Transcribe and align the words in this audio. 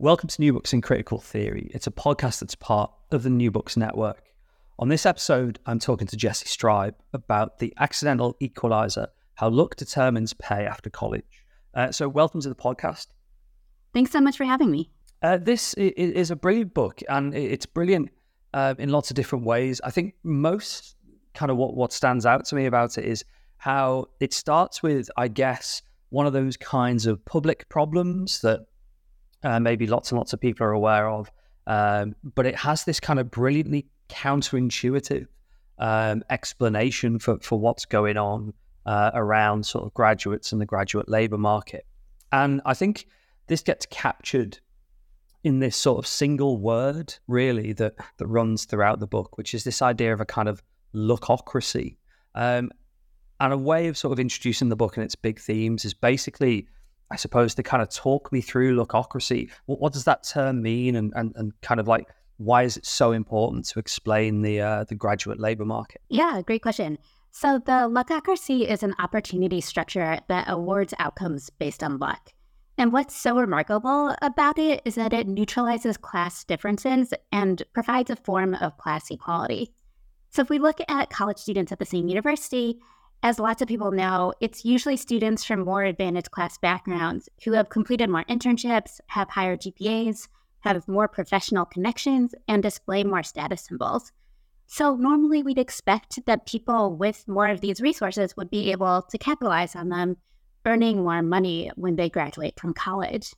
Welcome 0.00 0.28
to 0.28 0.40
New 0.40 0.52
Books 0.52 0.72
in 0.72 0.80
Critical 0.80 1.18
Theory. 1.18 1.72
It's 1.74 1.88
a 1.88 1.90
podcast 1.90 2.38
that's 2.38 2.54
part 2.54 2.92
of 3.10 3.24
the 3.24 3.30
New 3.30 3.50
Books 3.50 3.76
Network. 3.76 4.22
On 4.78 4.88
this 4.88 5.04
episode, 5.04 5.58
I'm 5.66 5.80
talking 5.80 6.06
to 6.06 6.16
Jessi 6.16 6.44
Streib 6.44 6.94
about 7.12 7.58
the 7.58 7.74
accidental 7.78 8.36
equalizer 8.38 9.08
how 9.34 9.48
luck 9.48 9.74
determines 9.74 10.34
pay 10.34 10.66
after 10.66 10.88
college. 10.88 11.44
Uh, 11.74 11.90
so, 11.90 12.08
welcome 12.08 12.40
to 12.42 12.48
the 12.48 12.54
podcast. 12.54 13.08
Thanks 13.92 14.12
so 14.12 14.20
much 14.20 14.36
for 14.36 14.44
having 14.44 14.70
me. 14.70 14.88
Uh, 15.20 15.36
this 15.36 15.74
is 15.74 16.30
a 16.30 16.36
brilliant 16.36 16.74
book, 16.74 17.00
and 17.08 17.34
it's 17.34 17.66
brilliant 17.66 18.10
uh, 18.54 18.76
in 18.78 18.90
lots 18.90 19.10
of 19.10 19.16
different 19.16 19.46
ways. 19.46 19.80
I 19.82 19.90
think 19.90 20.14
most 20.22 20.94
kind 21.34 21.50
of 21.50 21.56
what, 21.56 21.74
what 21.74 21.92
stands 21.92 22.24
out 22.24 22.44
to 22.44 22.54
me 22.54 22.66
about 22.66 22.98
it 22.98 23.04
is 23.04 23.24
how 23.56 24.06
it 24.20 24.32
starts 24.32 24.80
with, 24.80 25.10
I 25.16 25.26
guess, 25.26 25.82
one 26.10 26.28
of 26.28 26.32
those 26.32 26.56
kinds 26.56 27.04
of 27.04 27.24
public 27.24 27.68
problems 27.68 28.42
that 28.42 28.64
uh, 29.42 29.60
maybe 29.60 29.86
lots 29.86 30.10
and 30.10 30.18
lots 30.18 30.32
of 30.32 30.40
people 30.40 30.66
are 30.66 30.72
aware 30.72 31.08
of. 31.08 31.30
Um, 31.66 32.14
but 32.34 32.46
it 32.46 32.56
has 32.56 32.84
this 32.84 32.98
kind 32.98 33.18
of 33.18 33.30
brilliantly 33.30 33.86
counterintuitive 34.08 35.26
um, 35.78 36.24
explanation 36.30 37.18
for, 37.18 37.38
for 37.40 37.58
what's 37.58 37.84
going 37.84 38.16
on 38.16 38.52
uh, 38.86 39.10
around 39.14 39.66
sort 39.66 39.84
of 39.84 39.92
graduates 39.94 40.52
and 40.52 40.60
the 40.60 40.66
graduate 40.66 41.08
labor 41.08 41.38
market. 41.38 41.86
And 42.32 42.60
I 42.64 42.74
think 42.74 43.06
this 43.46 43.62
gets 43.62 43.86
captured 43.86 44.58
in 45.44 45.60
this 45.60 45.76
sort 45.76 45.98
of 45.98 46.06
single 46.06 46.58
word, 46.58 47.14
really, 47.26 47.72
that, 47.74 47.94
that 48.16 48.26
runs 48.26 48.64
throughout 48.64 48.98
the 48.98 49.06
book, 49.06 49.38
which 49.38 49.54
is 49.54 49.64
this 49.64 49.82
idea 49.82 50.12
of 50.12 50.20
a 50.20 50.26
kind 50.26 50.48
of 50.48 50.62
luckocracy. 50.94 51.96
Um, 52.34 52.70
and 53.40 53.52
a 53.52 53.58
way 53.58 53.86
of 53.86 53.96
sort 53.96 54.12
of 54.12 54.18
introducing 54.18 54.68
the 54.68 54.76
book 54.76 54.96
and 54.96 55.04
its 55.04 55.14
big 55.14 55.38
themes 55.38 55.84
is 55.84 55.94
basically 55.94 56.66
I 57.10 57.16
suppose, 57.16 57.54
to 57.54 57.62
kind 57.62 57.82
of 57.82 57.88
talk 57.90 58.30
me 58.32 58.40
through 58.40 58.76
luckocracy. 58.76 59.50
What, 59.66 59.80
what 59.80 59.92
does 59.92 60.04
that 60.04 60.22
term 60.24 60.62
mean, 60.62 60.96
and, 60.96 61.12
and, 61.16 61.32
and 61.36 61.52
kind 61.62 61.80
of 61.80 61.88
like 61.88 62.08
why 62.38 62.62
is 62.62 62.76
it 62.76 62.86
so 62.86 63.12
important 63.12 63.66
to 63.66 63.78
explain 63.78 64.42
the 64.42 64.60
uh, 64.60 64.84
the 64.84 64.94
graduate 64.94 65.40
labor 65.40 65.64
market? 65.64 66.00
Yeah, 66.08 66.40
great 66.42 66.62
question. 66.62 66.98
So 67.30 67.58
the 67.58 67.88
luckocracy 67.88 68.66
is 68.66 68.82
an 68.82 68.94
opportunity 68.98 69.60
structure 69.60 70.18
that 70.28 70.48
awards 70.48 70.94
outcomes 70.98 71.50
based 71.50 71.82
on 71.82 71.98
luck. 71.98 72.32
And 72.78 72.92
what's 72.92 73.14
so 73.14 73.36
remarkable 73.36 74.14
about 74.22 74.58
it 74.58 74.82
is 74.84 74.94
that 74.94 75.12
it 75.12 75.26
neutralizes 75.26 75.96
class 75.96 76.44
differences 76.44 77.12
and 77.32 77.62
provides 77.74 78.08
a 78.08 78.16
form 78.16 78.54
of 78.54 78.78
class 78.78 79.10
equality. 79.10 79.72
So 80.30 80.42
if 80.42 80.48
we 80.48 80.58
look 80.58 80.78
at 80.88 81.10
college 81.10 81.38
students 81.38 81.72
at 81.72 81.80
the 81.80 81.84
same 81.84 82.08
university, 82.08 82.78
as 83.22 83.40
lots 83.40 83.60
of 83.60 83.68
people 83.68 83.90
know, 83.90 84.32
it's 84.40 84.64
usually 84.64 84.96
students 84.96 85.44
from 85.44 85.64
more 85.64 85.82
advantaged 85.82 86.30
class 86.30 86.56
backgrounds 86.56 87.28
who 87.44 87.52
have 87.52 87.68
completed 87.68 88.08
more 88.08 88.24
internships, 88.24 89.00
have 89.08 89.28
higher 89.28 89.56
GPAs, 89.56 90.28
have 90.60 90.86
more 90.86 91.08
professional 91.08 91.64
connections, 91.64 92.34
and 92.46 92.62
display 92.62 93.02
more 93.02 93.24
status 93.24 93.62
symbols. 93.62 94.12
So, 94.66 94.94
normally 94.94 95.42
we'd 95.42 95.58
expect 95.58 96.24
that 96.26 96.46
people 96.46 96.94
with 96.94 97.26
more 97.26 97.48
of 97.48 97.60
these 97.60 97.80
resources 97.80 98.36
would 98.36 98.50
be 98.50 98.70
able 98.70 99.02
to 99.02 99.18
capitalize 99.18 99.74
on 99.74 99.88
them, 99.88 100.18
earning 100.64 101.02
more 101.02 101.22
money 101.22 101.70
when 101.74 101.96
they 101.96 102.10
graduate 102.10 102.60
from 102.60 102.74
college. 102.74 103.34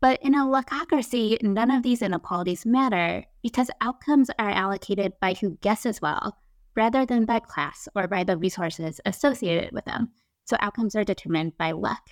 But 0.00 0.20
in 0.22 0.34
a 0.34 0.46
luckocracy, 0.46 1.40
none 1.42 1.70
of 1.70 1.82
these 1.82 2.02
inequalities 2.02 2.64
matter 2.64 3.26
because 3.42 3.70
outcomes 3.80 4.30
are 4.38 4.50
allocated 4.50 5.12
by 5.20 5.34
who 5.34 5.58
guesses 5.60 6.00
well 6.00 6.38
rather 6.74 7.04
than 7.04 7.24
by 7.24 7.40
class 7.40 7.88
or 7.94 8.06
by 8.06 8.24
the 8.24 8.36
resources 8.36 9.00
associated 9.04 9.72
with 9.72 9.84
them. 9.84 10.10
So 10.44 10.56
outcomes 10.60 10.94
are 10.96 11.04
determined 11.04 11.56
by 11.58 11.72
luck. 11.72 12.10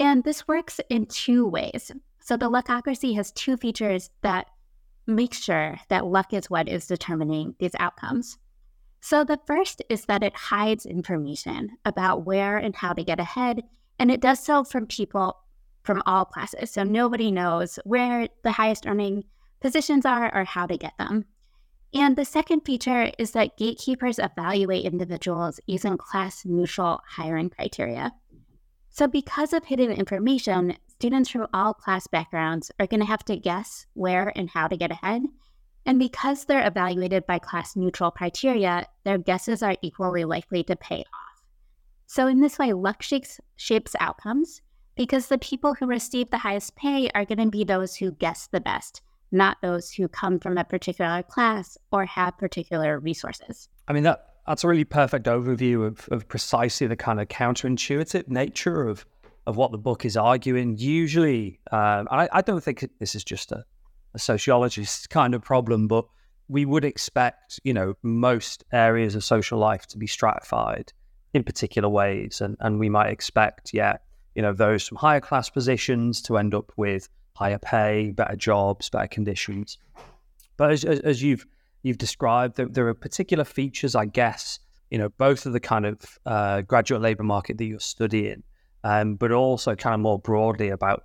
And 0.00 0.24
this 0.24 0.48
works 0.48 0.80
in 0.88 1.06
two 1.06 1.46
ways. 1.46 1.92
So 2.20 2.36
the 2.36 2.50
luckocracy 2.50 3.14
has 3.16 3.32
two 3.32 3.56
features 3.56 4.10
that 4.22 4.46
make 5.06 5.34
sure 5.34 5.78
that 5.88 6.06
luck 6.06 6.32
is 6.32 6.50
what 6.50 6.68
is 6.68 6.86
determining 6.86 7.54
these 7.58 7.74
outcomes. 7.78 8.38
So 9.00 9.24
the 9.24 9.40
first 9.46 9.82
is 9.88 10.04
that 10.04 10.22
it 10.22 10.34
hides 10.34 10.86
information 10.86 11.70
about 11.84 12.24
where 12.24 12.56
and 12.56 12.74
how 12.74 12.92
to 12.92 13.02
get 13.02 13.18
ahead, 13.18 13.62
and 13.98 14.10
it 14.10 14.20
does 14.20 14.38
so 14.38 14.62
from 14.62 14.86
people 14.86 15.36
from 15.82 16.02
all 16.06 16.24
classes. 16.24 16.70
So 16.70 16.84
nobody 16.84 17.32
knows 17.32 17.80
where 17.84 18.28
the 18.44 18.52
highest 18.52 18.86
earning 18.86 19.24
positions 19.60 20.06
are 20.06 20.32
or 20.32 20.44
how 20.44 20.66
to 20.66 20.76
get 20.76 20.96
them. 20.98 21.24
And 21.94 22.16
the 22.16 22.24
second 22.24 22.60
feature 22.60 23.12
is 23.18 23.32
that 23.32 23.58
gatekeepers 23.58 24.18
evaluate 24.18 24.86
individuals 24.86 25.60
using 25.66 25.98
class 25.98 26.44
neutral 26.44 27.02
hiring 27.06 27.50
criteria. 27.50 28.12
So, 28.88 29.06
because 29.06 29.52
of 29.52 29.64
hidden 29.64 29.90
information, 29.90 30.76
students 30.88 31.30
from 31.30 31.48
all 31.52 31.74
class 31.74 32.06
backgrounds 32.06 32.70
are 32.80 32.86
going 32.86 33.00
to 33.00 33.06
have 33.06 33.24
to 33.26 33.36
guess 33.36 33.86
where 33.92 34.32
and 34.36 34.48
how 34.48 34.68
to 34.68 34.76
get 34.76 34.90
ahead. 34.90 35.22
And 35.84 35.98
because 35.98 36.44
they're 36.44 36.66
evaluated 36.66 37.26
by 37.26 37.38
class 37.38 37.76
neutral 37.76 38.10
criteria, 38.10 38.86
their 39.04 39.18
guesses 39.18 39.62
are 39.62 39.76
equally 39.82 40.24
likely 40.24 40.62
to 40.64 40.76
pay 40.76 41.00
off. 41.00 41.42
So, 42.06 42.26
in 42.26 42.40
this 42.40 42.58
way, 42.58 42.72
luck 42.72 43.02
shapes, 43.02 43.38
shapes 43.56 43.94
outcomes 44.00 44.62
because 44.94 45.26
the 45.26 45.38
people 45.38 45.74
who 45.74 45.86
receive 45.86 46.30
the 46.30 46.38
highest 46.38 46.76
pay 46.76 47.10
are 47.14 47.24
going 47.24 47.38
to 47.38 47.50
be 47.50 47.64
those 47.64 47.96
who 47.96 48.12
guess 48.12 48.46
the 48.46 48.60
best 48.60 49.02
not 49.32 49.56
those 49.62 49.90
who 49.90 50.08
come 50.08 50.38
from 50.38 50.58
a 50.58 50.64
particular 50.64 51.22
class 51.22 51.78
or 51.90 52.04
have 52.04 52.36
particular 52.38 52.98
resources. 52.98 53.68
I 53.88 53.92
mean, 53.92 54.02
that 54.04 54.26
that's 54.46 54.64
a 54.64 54.68
really 54.68 54.84
perfect 54.84 55.26
overview 55.26 55.86
of, 55.86 56.08
of 56.10 56.26
precisely 56.28 56.86
the 56.86 56.96
kind 56.96 57.20
of 57.20 57.28
counterintuitive 57.28 58.28
nature 58.28 58.88
of 58.88 59.06
of 59.46 59.56
what 59.56 59.72
the 59.72 59.78
book 59.78 60.04
is 60.04 60.16
arguing. 60.16 60.76
Usually, 60.78 61.58
um, 61.72 62.06
I, 62.10 62.28
I, 62.32 62.42
don't 62.42 62.62
think 62.62 62.88
this 63.00 63.16
is 63.16 63.24
just 63.24 63.50
a, 63.50 63.64
a 64.14 64.18
sociologist 64.20 65.10
kind 65.10 65.34
of 65.34 65.42
problem, 65.42 65.88
but 65.88 66.04
we 66.46 66.64
would 66.64 66.84
expect, 66.84 67.58
you 67.64 67.74
know, 67.74 67.94
most 68.04 68.62
areas 68.72 69.16
of 69.16 69.24
social 69.24 69.58
life 69.58 69.86
to 69.88 69.98
be 69.98 70.06
stratified 70.06 70.92
in 71.34 71.42
particular 71.42 71.88
ways, 71.88 72.40
and 72.40 72.56
and 72.60 72.78
we 72.78 72.88
might 72.88 73.08
expect, 73.08 73.72
yeah, 73.72 73.96
you 74.34 74.42
know, 74.42 74.52
those 74.52 74.86
from 74.86 74.98
higher 74.98 75.20
class 75.20 75.50
positions 75.50 76.22
to 76.22 76.38
end 76.38 76.54
up 76.54 76.72
with 76.76 77.08
higher 77.34 77.58
pay, 77.58 78.10
better 78.10 78.36
jobs, 78.36 78.90
better 78.90 79.08
conditions. 79.08 79.78
But 80.56 80.72
as, 80.72 80.84
as 80.84 81.22
you've 81.22 81.46
you've 81.82 81.98
described, 81.98 82.56
there, 82.56 82.66
there, 82.66 82.86
are 82.88 82.94
particular 82.94 83.44
features, 83.44 83.94
I 83.94 84.06
guess, 84.06 84.60
you 84.90 84.98
know, 84.98 85.08
both 85.08 85.46
of 85.46 85.52
the 85.52 85.60
kind 85.60 85.86
of 85.86 86.18
uh, 86.26 86.60
graduate 86.62 87.02
labor 87.02 87.24
market 87.24 87.58
that 87.58 87.64
you're 87.64 87.80
studying, 87.80 88.42
um, 88.84 89.16
but 89.16 89.32
also 89.32 89.74
kind 89.74 89.94
of 89.94 90.00
more 90.00 90.18
broadly 90.18 90.68
about 90.68 91.04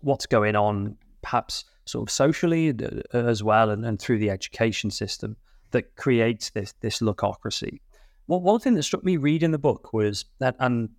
what's 0.00 0.26
going 0.26 0.56
on, 0.56 0.96
perhaps 1.22 1.64
sort 1.84 2.08
of 2.08 2.12
socially 2.12 2.70
uh, 2.70 3.18
as 3.18 3.42
well, 3.42 3.70
and, 3.70 3.84
and 3.84 4.00
through 4.00 4.18
the 4.18 4.30
education 4.30 4.90
system 4.90 5.36
that 5.72 5.96
creates 5.96 6.50
this 6.50 6.74
this 6.80 7.00
luckocracy. 7.00 7.80
Well, 8.26 8.40
one 8.40 8.60
thing 8.60 8.74
that 8.74 8.84
struck 8.84 9.04
me 9.04 9.16
reading 9.16 9.50
the 9.50 9.58
book 9.58 9.92
was 9.92 10.24
that, 10.38 10.54
and 10.60 10.90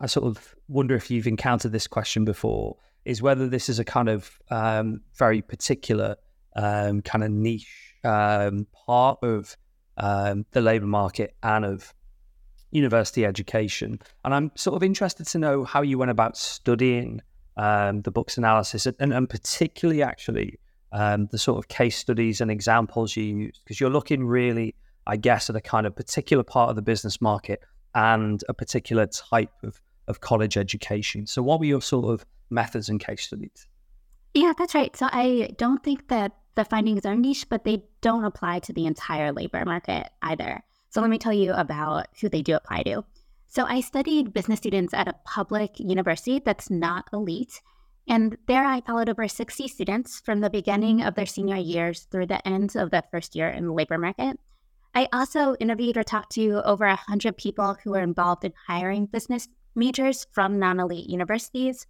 I 0.00 0.06
sort 0.06 0.26
of 0.26 0.54
wonder 0.68 0.94
if 0.94 1.10
you've 1.10 1.26
encountered 1.26 1.72
this 1.72 1.88
question 1.88 2.24
before, 2.24 2.76
is 3.04 3.22
whether 3.22 3.48
this 3.48 3.68
is 3.68 3.78
a 3.78 3.84
kind 3.84 4.08
of 4.08 4.38
um, 4.50 5.00
very 5.16 5.42
particular 5.42 6.16
um, 6.56 7.02
kind 7.02 7.24
of 7.24 7.30
niche 7.30 7.94
um, 8.04 8.66
part 8.86 9.18
of 9.22 9.56
um, 9.96 10.44
the 10.52 10.60
labour 10.60 10.86
market 10.86 11.34
and 11.42 11.64
of 11.64 11.92
university 12.70 13.24
education. 13.24 13.98
And 14.24 14.34
I'm 14.34 14.50
sort 14.54 14.76
of 14.76 14.82
interested 14.82 15.26
to 15.28 15.38
know 15.38 15.64
how 15.64 15.82
you 15.82 15.98
went 15.98 16.10
about 16.10 16.36
studying 16.36 17.20
um, 17.56 18.02
the 18.02 18.10
book's 18.10 18.38
analysis 18.38 18.86
and, 18.86 19.12
and 19.12 19.28
particularly 19.28 20.02
actually 20.02 20.58
um, 20.92 21.28
the 21.30 21.38
sort 21.38 21.58
of 21.58 21.68
case 21.68 21.96
studies 21.96 22.40
and 22.40 22.50
examples 22.50 23.16
you 23.16 23.24
use, 23.24 23.60
because 23.62 23.80
you're 23.80 23.90
looking 23.90 24.24
really, 24.24 24.74
I 25.06 25.16
guess, 25.16 25.48
at 25.48 25.56
a 25.56 25.60
kind 25.60 25.86
of 25.86 25.96
particular 25.96 26.42
part 26.42 26.70
of 26.70 26.76
the 26.76 26.82
business 26.82 27.20
market 27.20 27.62
and 27.94 28.42
a 28.48 28.54
particular 28.54 29.06
type 29.06 29.52
of, 29.62 29.80
of 30.08 30.20
college 30.20 30.56
education. 30.56 31.26
So, 31.26 31.42
what 31.42 31.60
were 31.60 31.66
your 31.66 31.82
sort 31.82 32.06
of 32.12 32.26
methods 32.52 32.88
and 32.88 33.00
case 33.00 33.22
studies. 33.22 33.66
Yeah, 34.34 34.52
that's 34.56 34.74
right. 34.74 34.94
So 34.96 35.08
I 35.10 35.50
don't 35.58 35.82
think 35.82 36.08
that 36.08 36.32
the 36.54 36.64
findings 36.64 37.06
are 37.06 37.16
niche, 37.16 37.48
but 37.48 37.64
they 37.64 37.84
don't 38.00 38.24
apply 38.24 38.60
to 38.60 38.72
the 38.72 38.86
entire 38.86 39.32
labor 39.32 39.64
market 39.64 40.10
either. 40.22 40.62
So 40.90 41.00
let 41.00 41.10
me 41.10 41.18
tell 41.18 41.32
you 41.32 41.52
about 41.52 42.06
who 42.20 42.28
they 42.28 42.42
do 42.42 42.54
apply 42.54 42.82
to. 42.84 43.04
So 43.46 43.64
I 43.64 43.80
studied 43.80 44.32
business 44.32 44.58
students 44.58 44.94
at 44.94 45.08
a 45.08 45.14
public 45.24 45.78
university 45.78 46.38
that's 46.38 46.70
not 46.70 47.08
elite. 47.12 47.60
And 48.08 48.36
there 48.46 48.64
I 48.64 48.80
followed 48.80 49.08
over 49.08 49.28
60 49.28 49.68
students 49.68 50.20
from 50.20 50.40
the 50.40 50.50
beginning 50.50 51.02
of 51.02 51.14
their 51.14 51.26
senior 51.26 51.56
years 51.56 52.08
through 52.10 52.26
the 52.26 52.46
end 52.46 52.76
of 52.76 52.90
the 52.90 53.04
first 53.10 53.36
year 53.36 53.48
in 53.48 53.66
the 53.66 53.72
labor 53.72 53.98
market. 53.98 54.38
I 54.94 55.08
also 55.12 55.54
interviewed 55.56 55.96
or 55.96 56.02
talked 56.02 56.32
to 56.32 56.62
over 56.64 56.86
100 56.86 57.36
people 57.36 57.76
who 57.82 57.92
were 57.92 58.00
involved 58.00 58.44
in 58.44 58.52
hiring 58.66 59.06
business 59.06 59.48
majors 59.74 60.26
from 60.32 60.58
non 60.58 60.80
elite 60.80 61.08
universities. 61.08 61.86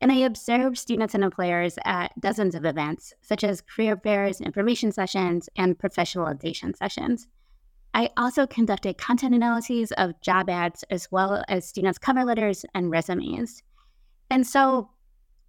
And 0.00 0.10
I 0.10 0.16
observed 0.16 0.78
students 0.78 1.14
and 1.14 1.22
employers 1.22 1.78
at 1.84 2.18
dozens 2.18 2.54
of 2.54 2.64
events, 2.64 3.12
such 3.20 3.44
as 3.44 3.60
career 3.60 3.96
fairs, 3.96 4.40
information 4.40 4.92
sessions, 4.92 5.48
and 5.56 5.78
professionalization 5.78 6.74
sessions. 6.76 7.26
I 7.92 8.10
also 8.16 8.46
conducted 8.46 8.98
content 8.98 9.34
analyses 9.34 9.92
of 9.92 10.20
job 10.20 10.48
ads 10.48 10.84
as 10.90 11.10
well 11.10 11.44
as 11.48 11.66
students' 11.66 11.98
cover 11.98 12.24
letters 12.24 12.64
and 12.74 12.90
resumes. 12.90 13.62
And 14.30 14.46
so 14.46 14.90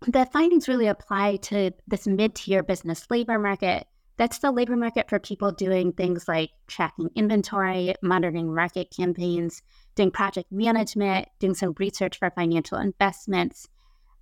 the 0.08 0.26
findings 0.34 0.68
really 0.68 0.88
apply 0.88 1.38
to 1.38 1.72
this 1.88 2.08
mid 2.08 2.36
tier 2.36 2.64
business 2.64 3.06
labor 3.10 3.38
market. 3.38 3.88
That's 4.18 4.40
the 4.40 4.52
labor 4.52 4.76
market 4.76 5.10
for 5.10 5.20
people 5.20 5.52
doing 5.52 5.94
things 5.94 6.28
like 6.28 6.50
tracking 6.68 7.10
inventory, 7.16 7.94
monitoring 8.02 8.54
market 8.54 8.94
campaigns, 8.96 9.62
doing 9.96 10.12
project 10.12 10.52
management, 10.52 11.28
doing 11.40 11.54
some 11.54 11.76
research 11.78 12.18
for 12.18 12.32
financial 12.32 12.80
investments, 12.80 13.68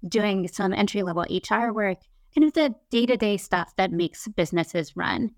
doing 0.08 0.48
some 0.48 0.74
entry 0.74 1.04
level 1.04 1.26
HR 1.30 1.72
work, 1.72 2.00
kind 2.36 2.46
of 2.46 2.54
the 2.54 2.76
day 2.90 3.06
to 3.06 3.18
day 3.18 3.38
stuff 3.38 3.76
that 3.78 3.92
makes 3.92 4.28
businesses 4.28 4.96
run. 4.96 5.32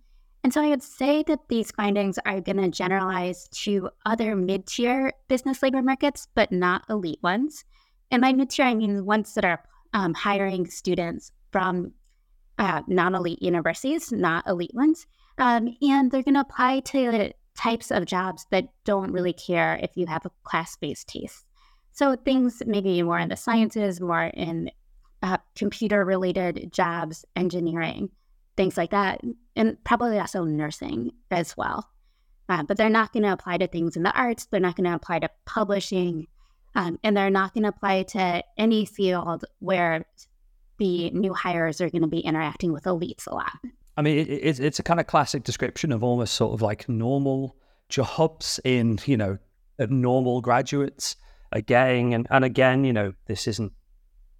And 0.43 0.53
so 0.53 0.61
I 0.61 0.69
would 0.69 0.81
say 0.81 1.23
that 1.27 1.49
these 1.49 1.71
findings 1.71 2.17
are 2.25 2.41
going 2.41 2.57
to 2.57 2.69
generalize 2.69 3.47
to 3.63 3.89
other 4.05 4.35
mid 4.35 4.65
tier 4.65 5.13
business 5.27 5.61
labor 5.61 5.81
markets, 5.81 6.27
but 6.33 6.51
not 6.51 6.83
elite 6.89 7.19
ones. 7.21 7.63
And 8.09 8.21
by 8.21 8.33
mid 8.33 8.49
tier, 8.49 8.65
I 8.65 8.73
mean 8.73 9.05
ones 9.05 9.33
that 9.35 9.45
are 9.45 9.63
um, 9.93 10.13
hiring 10.13 10.67
students 10.69 11.31
from 11.51 11.93
uh, 12.57 12.81
non 12.87 13.15
elite 13.15 13.41
universities, 13.41 14.11
not 14.11 14.47
elite 14.47 14.73
ones. 14.73 15.05
Um, 15.37 15.75
and 15.81 16.11
they're 16.11 16.23
going 16.23 16.35
to 16.35 16.41
apply 16.41 16.81
to 16.81 17.33
types 17.55 17.91
of 17.91 18.05
jobs 18.05 18.45
that 18.51 18.69
don't 18.85 19.11
really 19.11 19.33
care 19.33 19.79
if 19.81 19.91
you 19.95 20.07
have 20.07 20.25
a 20.25 20.31
class 20.43 20.75
based 20.75 21.07
taste. 21.07 21.45
So 21.93 22.15
things 22.15 22.61
maybe 22.65 23.01
more 23.01 23.19
in 23.19 23.29
the 23.29 23.35
sciences, 23.35 23.99
more 23.99 24.23
in 24.23 24.71
uh, 25.21 25.37
computer 25.55 26.03
related 26.03 26.71
jobs, 26.71 27.25
engineering, 27.35 28.09
things 28.57 28.77
like 28.77 28.91
that, 28.91 29.21
and 29.55 29.77
probably 29.83 30.19
also 30.19 30.43
nursing 30.43 31.11
as 31.29 31.55
well. 31.55 31.89
Uh, 32.49 32.63
but 32.63 32.77
they're 32.77 32.89
not 32.89 33.13
going 33.13 33.23
to 33.23 33.31
apply 33.31 33.57
to 33.57 33.67
things 33.67 33.95
in 33.95 34.03
the 34.03 34.11
arts. 34.11 34.45
They're 34.45 34.59
not 34.59 34.75
going 34.75 34.89
to 34.89 34.95
apply 34.95 35.19
to 35.19 35.29
publishing, 35.45 36.27
um, 36.75 36.99
and 37.03 37.15
they're 37.15 37.29
not 37.29 37.53
going 37.53 37.63
to 37.63 37.69
apply 37.69 38.03
to 38.03 38.43
any 38.57 38.85
field 38.85 39.45
where 39.59 40.05
the 40.77 41.11
new 41.11 41.33
hires 41.33 41.79
are 41.79 41.89
going 41.89 42.01
to 42.01 42.07
be 42.07 42.19
interacting 42.19 42.73
with 42.73 42.85
elites 42.85 43.27
a 43.27 43.35
lot. 43.35 43.53
I 43.95 44.01
mean, 44.01 44.17
it, 44.17 44.29
it's 44.29 44.59
it's 44.59 44.79
a 44.79 44.83
kind 44.83 44.99
of 44.99 45.07
classic 45.07 45.43
description 45.43 45.91
of 45.91 46.03
almost 46.03 46.33
sort 46.33 46.53
of 46.53 46.61
like 46.61 46.89
normal 46.89 47.55
jobs 47.89 48.59
in 48.63 48.97
you 49.05 49.17
know 49.17 49.37
normal 49.79 50.41
graduates 50.41 51.15
again 51.51 52.13
and, 52.13 52.27
and 52.29 52.45
again. 52.45 52.83
You 52.83 52.93
know, 52.93 53.13
this 53.25 53.47
isn't 53.47 53.71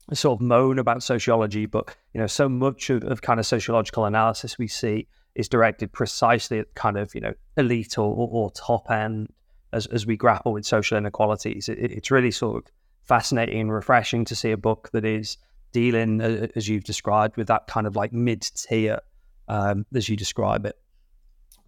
a 0.10 0.16
sort 0.16 0.40
of 0.40 0.46
moan 0.46 0.80
about 0.80 1.04
sociology, 1.04 1.66
but 1.66 1.96
you 2.14 2.20
know, 2.20 2.28
so 2.28 2.50
much 2.50 2.90
of, 2.90 3.04
of 3.04 3.22
kind 3.22 3.40
of 3.40 3.46
sociological 3.46 4.06
analysis 4.06 4.58
we 4.58 4.68
see 4.68 5.08
is 5.36 5.48
directed 5.48 5.92
precisely 5.94 6.60
at 6.60 6.74
kind 6.76 6.98
of 6.98 7.16
you 7.16 7.22
know 7.22 7.34
elite 7.56 7.98
or, 7.98 8.14
or, 8.14 8.30
or 8.32 8.52
top 8.52 8.92
end 8.92 9.32
as 9.74 9.86
as 9.88 10.06
we 10.06 10.18
grapple 10.18 10.54
with 10.54 10.66
social 10.66 10.98
inequalities. 10.98 11.70
It, 11.70 11.80
it's 11.80 12.12
really 12.12 12.32
sort 12.32 12.58
of 12.58 12.72
fascinating 13.04 13.62
and 13.62 13.74
refreshing 13.74 14.26
to 14.26 14.36
see 14.36 14.52
a 14.52 14.58
book 14.58 14.90
that 14.94 15.06
is 15.06 15.38
dealing, 15.72 16.22
as 16.22 16.68
you've 16.68 16.84
described, 16.84 17.38
with 17.38 17.48
that 17.48 17.68
kind 17.68 17.88
of 17.88 17.96
like 17.96 18.14
mid 18.14 18.42
tier 18.42 19.00
um, 19.48 19.86
as 19.96 20.10
you 20.10 20.16
describe 20.16 20.66
it. 20.66 20.78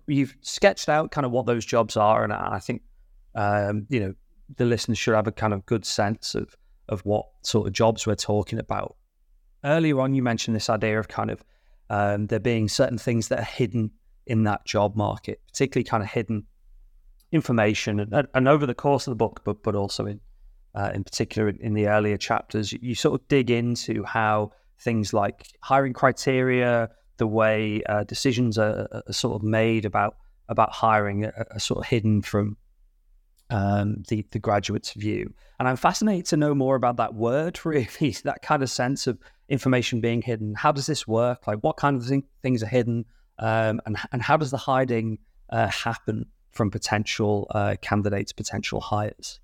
You've 0.08 0.36
sketched 0.42 0.90
out 0.90 1.12
kind 1.12 1.26
of 1.26 1.32
what 1.32 1.46
those 1.46 1.66
jobs 1.66 1.96
are, 1.96 2.24
and 2.24 2.34
I 2.34 2.60
think 2.60 2.82
um, 3.36 3.88
you 3.90 4.00
know 4.00 4.14
the 4.56 4.66
listeners 4.66 4.98
should 4.98 5.16
have 5.16 5.28
a 5.28 5.32
kind 5.32 5.54
of 5.54 5.66
good 5.66 5.86
sense 5.86 6.36
of 6.36 6.56
of 6.90 7.02
what 7.02 7.26
sort 7.44 7.66
of 7.68 7.74
jobs 7.74 8.06
we're 8.06 8.16
talking 8.16 8.60
about. 8.60 8.96
Earlier 9.64 10.00
on, 10.02 10.14
you 10.14 10.22
mentioned 10.22 10.56
this 10.56 10.70
idea 10.70 11.00
of 11.00 11.08
kind 11.08 11.32
of 11.32 11.44
um, 11.90 12.28
there 12.28 12.40
being 12.40 12.68
certain 12.68 12.98
things 12.98 13.30
that 13.30 13.40
are 13.40 13.44
hidden 13.44 13.92
in 14.26 14.44
that 14.44 14.66
job 14.66 14.96
market, 14.96 15.42
particularly 15.48 15.86
kind 15.86 16.04
of 16.04 16.10
hidden 16.10 16.46
information, 17.32 18.00
and, 18.00 18.28
and 18.34 18.48
over 18.48 18.66
the 18.66 18.76
course 18.76 19.08
of 19.08 19.12
the 19.12 19.16
book, 19.16 19.42
but 19.44 19.64
but 19.64 19.76
also 19.76 20.06
in 20.06 20.20
uh, 20.76 20.92
in 20.94 21.04
particular 21.04 21.50
in 21.50 21.74
the 21.74 21.88
earlier 21.88 22.18
chapters, 22.18 22.74
you 22.74 22.96
sort 22.96 23.20
of 23.20 23.28
dig 23.28 23.52
into 23.52 24.04
how 24.04 24.52
things 24.80 25.14
like 25.14 25.48
hiring 25.62 25.94
criteria, 25.94 26.90
the 27.18 27.28
way 27.28 27.82
uh, 27.88 28.04
decisions 28.04 28.58
are, 28.58 28.88
are, 28.92 29.14
sort 29.14 29.36
of 29.36 29.44
made 29.44 29.86
about 29.86 30.18
about 30.50 30.72
hiring 30.72 31.26
are, 31.26 31.48
are 31.52 31.60
sort 31.60 31.80
of 31.80 31.86
hidden 31.86 32.22
from 32.22 32.58
um, 33.54 34.04
the 34.10 34.26
the 34.32 34.40
graduate's 34.40 34.92
view. 34.94 35.34
And 35.60 35.68
I'm 35.68 35.76
fascinated 35.76 36.26
to 36.28 36.38
know 36.38 36.56
more 36.56 36.76
about 36.76 36.98
that 36.98 37.14
word, 37.14 37.60
really, 37.66 38.16
that 38.24 38.42
kind 38.42 38.64
of 38.64 38.70
sense 38.70 39.08
of 39.08 39.18
information 39.48 40.02
being 40.02 40.22
hidden. 40.22 40.56
How 40.56 40.72
does 40.72 40.88
this 40.88 41.08
work? 41.08 41.48
Like, 41.48 41.60
what 41.60 41.78
kind 41.78 41.96
of 41.96 42.06
thing, 42.06 42.24
things 42.42 42.64
are 42.64 42.68
hidden, 42.68 43.06
um, 43.40 43.80
and 43.86 43.98
and 44.12 44.22
how 44.22 44.38
does 44.38 44.52
the 44.52 44.58
hiding 44.58 45.20
uh, 45.50 45.68
happen 45.68 46.26
from 46.52 46.72
potential 46.72 47.48
uh, 47.52 47.76
candidates, 47.82 48.34
potential 48.34 48.82
hires? 48.82 49.40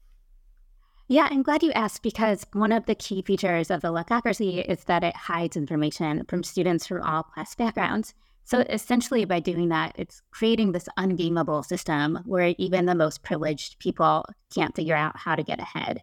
Yeah, 1.08 1.28
I'm 1.32 1.42
glad 1.42 1.64
you 1.64 1.72
asked 1.72 2.04
because 2.04 2.46
one 2.54 2.72
of 2.72 2.86
the 2.86 2.94
key 2.94 3.24
features 3.24 3.72
of 3.72 3.82
the 3.82 3.92
Luckocracy 3.92 4.64
is 4.64 4.84
that 4.84 5.04
it 5.04 5.16
hides 5.16 5.58
information 5.58 6.24
from 6.28 6.44
students 6.44 6.86
from 6.86 7.02
all 7.02 7.24
class 7.24 7.56
backgrounds. 7.56 8.14
So 8.44 8.60
essentially, 8.62 9.26
by 9.26 9.40
doing 9.40 9.70
that, 9.70 9.94
it's 9.96 10.22
creating 10.32 10.72
this 10.72 10.90
ungameable 10.98 11.64
system 11.64 12.20
where 12.26 12.56
even 12.58 12.86
the 12.86 12.96
most 12.96 13.22
privileged 13.22 13.80
people 13.80 14.26
can't 14.54 14.76
figure 14.76 14.96
out 14.96 15.18
how 15.18 15.36
to 15.36 15.44
get 15.44 15.60
ahead. 15.60 16.02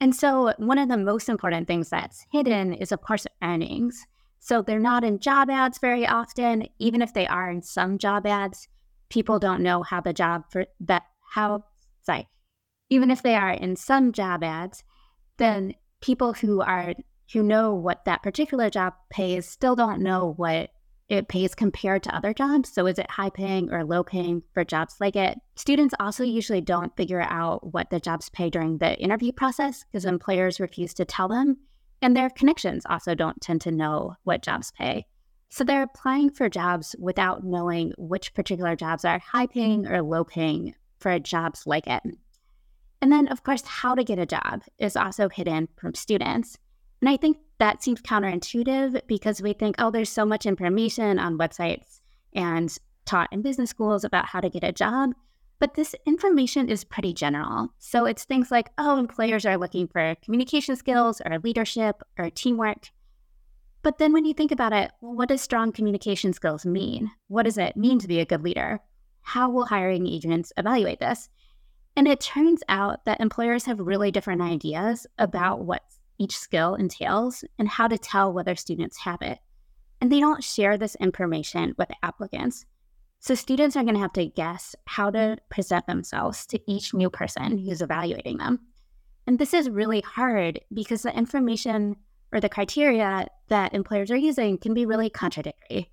And 0.00 0.14
so, 0.14 0.52
one 0.58 0.78
of 0.78 0.88
the 0.88 0.96
most 0.96 1.28
important 1.28 1.66
things 1.66 1.88
that's 1.88 2.26
hidden 2.30 2.74
is, 2.74 2.92
of 2.92 3.00
course, 3.00 3.26
earnings. 3.42 4.06
So, 4.38 4.62
they're 4.62 4.78
not 4.78 5.04
in 5.04 5.18
job 5.18 5.50
ads 5.50 5.78
very 5.78 6.06
often. 6.06 6.68
Even 6.78 7.02
if 7.02 7.12
they 7.12 7.26
are 7.26 7.50
in 7.50 7.62
some 7.62 7.98
job 7.98 8.26
ads, 8.26 8.68
people 9.08 9.38
don't 9.38 9.62
know 9.62 9.82
how 9.82 10.00
the 10.00 10.12
job 10.12 10.44
for 10.50 10.66
that, 10.80 11.04
how, 11.32 11.64
sorry, 12.02 12.28
even 12.90 13.10
if 13.10 13.22
they 13.22 13.34
are 13.34 13.50
in 13.50 13.76
some 13.76 14.12
job 14.12 14.44
ads, 14.44 14.84
then 15.38 15.74
people 16.00 16.34
who 16.34 16.60
are 16.60 16.94
who 17.32 17.42
know 17.42 17.74
what 17.74 18.04
that 18.04 18.22
particular 18.22 18.68
job 18.68 18.92
pays 19.10 19.48
still 19.48 19.74
don't 19.74 20.02
know 20.02 20.34
what 20.36 20.70
it 21.08 21.28
pays 21.28 21.54
compared 21.54 22.02
to 22.02 22.14
other 22.14 22.32
jobs. 22.32 22.72
So 22.72 22.86
is 22.86 22.98
it 22.98 23.10
high 23.10 23.30
paying 23.30 23.70
or 23.70 23.84
low 23.84 24.02
paying 24.02 24.42
for 24.52 24.64
jobs 24.64 24.96
like 25.00 25.16
it? 25.16 25.38
Students 25.54 25.94
also 26.00 26.24
usually 26.24 26.60
don't 26.60 26.96
figure 26.96 27.20
out 27.20 27.72
what 27.72 27.90
the 27.90 28.00
jobs 28.00 28.30
pay 28.30 28.50
during 28.50 28.78
the 28.78 28.98
interview 28.98 29.32
process 29.32 29.84
because 29.84 30.04
employers 30.04 30.60
refuse 30.60 30.94
to 30.94 31.04
tell 31.04 31.28
them. 31.28 31.58
And 32.00 32.16
their 32.16 32.30
connections 32.30 32.84
also 32.88 33.14
don't 33.14 33.40
tend 33.40 33.60
to 33.62 33.70
know 33.70 34.14
what 34.24 34.42
jobs 34.42 34.72
pay. 34.72 35.06
So 35.50 35.62
they're 35.62 35.82
applying 35.82 36.30
for 36.30 36.48
jobs 36.48 36.96
without 36.98 37.44
knowing 37.44 37.92
which 37.96 38.34
particular 38.34 38.74
jobs 38.74 39.04
are 39.04 39.20
high 39.20 39.46
paying 39.46 39.86
or 39.86 40.02
low 40.02 40.24
paying 40.24 40.74
for 40.98 41.18
jobs 41.18 41.66
like 41.66 41.86
it. 41.86 42.02
And 43.00 43.12
then, 43.12 43.28
of 43.28 43.42
course, 43.44 43.62
how 43.66 43.94
to 43.94 44.02
get 44.02 44.18
a 44.18 44.26
job 44.26 44.62
is 44.78 44.96
also 44.96 45.28
hidden 45.28 45.68
from 45.76 45.94
students. 45.94 46.58
And 47.00 47.08
I 47.08 47.16
think 47.16 47.38
that 47.58 47.82
seems 47.82 48.02
counterintuitive 48.02 49.00
because 49.06 49.42
we 49.42 49.52
think, 49.52 49.76
oh, 49.78 49.90
there's 49.90 50.08
so 50.08 50.24
much 50.24 50.46
information 50.46 51.18
on 51.18 51.38
websites 51.38 52.00
and 52.34 52.74
taught 53.04 53.32
in 53.32 53.42
business 53.42 53.70
schools 53.70 54.04
about 54.04 54.26
how 54.26 54.40
to 54.40 54.50
get 54.50 54.64
a 54.64 54.72
job. 54.72 55.10
But 55.60 55.74
this 55.74 55.94
information 56.06 56.68
is 56.68 56.84
pretty 56.84 57.14
general. 57.14 57.68
So 57.78 58.06
it's 58.06 58.24
things 58.24 58.50
like, 58.50 58.70
oh, 58.76 58.98
employers 58.98 59.46
are 59.46 59.56
looking 59.56 59.86
for 59.86 60.16
communication 60.24 60.76
skills 60.76 61.22
or 61.24 61.38
leadership 61.38 62.02
or 62.18 62.30
teamwork. 62.30 62.90
But 63.82 63.98
then 63.98 64.12
when 64.12 64.24
you 64.24 64.34
think 64.34 64.50
about 64.50 64.72
it, 64.72 64.90
what 65.00 65.28
does 65.28 65.42
strong 65.42 65.70
communication 65.70 66.32
skills 66.32 66.64
mean? 66.64 67.10
What 67.28 67.44
does 67.44 67.58
it 67.58 67.76
mean 67.76 67.98
to 68.00 68.08
be 68.08 68.18
a 68.18 68.24
good 68.24 68.42
leader? 68.42 68.80
How 69.20 69.48
will 69.50 69.66
hiring 69.66 70.06
agents 70.06 70.52
evaluate 70.56 71.00
this? 71.00 71.28
And 71.94 72.08
it 72.08 72.20
turns 72.20 72.62
out 72.68 73.04
that 73.04 73.20
employers 73.20 73.66
have 73.66 73.78
really 73.78 74.10
different 74.10 74.42
ideas 74.42 75.06
about 75.18 75.64
what 75.64 75.82
each 76.18 76.36
skill 76.36 76.74
entails 76.74 77.44
and 77.58 77.68
how 77.68 77.88
to 77.88 77.98
tell 77.98 78.32
whether 78.32 78.54
students 78.54 78.98
have 78.98 79.22
it. 79.22 79.38
And 80.00 80.10
they 80.10 80.20
don't 80.20 80.44
share 80.44 80.76
this 80.76 80.94
information 80.96 81.74
with 81.78 81.90
applicants. 82.02 82.66
So 83.20 83.34
students 83.34 83.76
are 83.76 83.82
going 83.82 83.94
to 83.94 84.00
have 84.00 84.12
to 84.14 84.26
guess 84.26 84.74
how 84.86 85.10
to 85.10 85.18
mm-hmm. 85.18 85.44
present 85.50 85.86
themselves 85.86 86.46
to 86.46 86.60
each 86.70 86.92
new 86.92 87.10
person 87.10 87.58
who's 87.58 87.82
evaluating 87.82 88.38
them. 88.38 88.60
And 89.26 89.38
this 89.38 89.54
is 89.54 89.70
really 89.70 90.02
hard 90.02 90.60
because 90.72 91.02
the 91.02 91.16
information 91.16 91.96
or 92.32 92.40
the 92.40 92.48
criteria 92.48 93.28
that 93.48 93.74
employers 93.74 94.10
are 94.10 94.16
using 94.16 94.58
can 94.58 94.74
be 94.74 94.84
really 94.84 95.08
contradictory. 95.08 95.90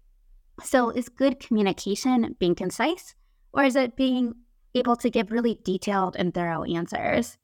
So, 0.64 0.90
is 0.90 1.08
good 1.08 1.40
communication 1.40 2.36
being 2.40 2.56
concise, 2.56 3.16
or 3.54 3.64
is 3.64 3.76
it 3.76 3.96
being 3.96 4.36
able 4.76 4.96
to 4.98 5.10
give 5.10 5.32
really 5.32 5.60
detailed 5.64 6.16
and 6.18 6.34
thorough 6.34 6.64
answers. 6.64 7.38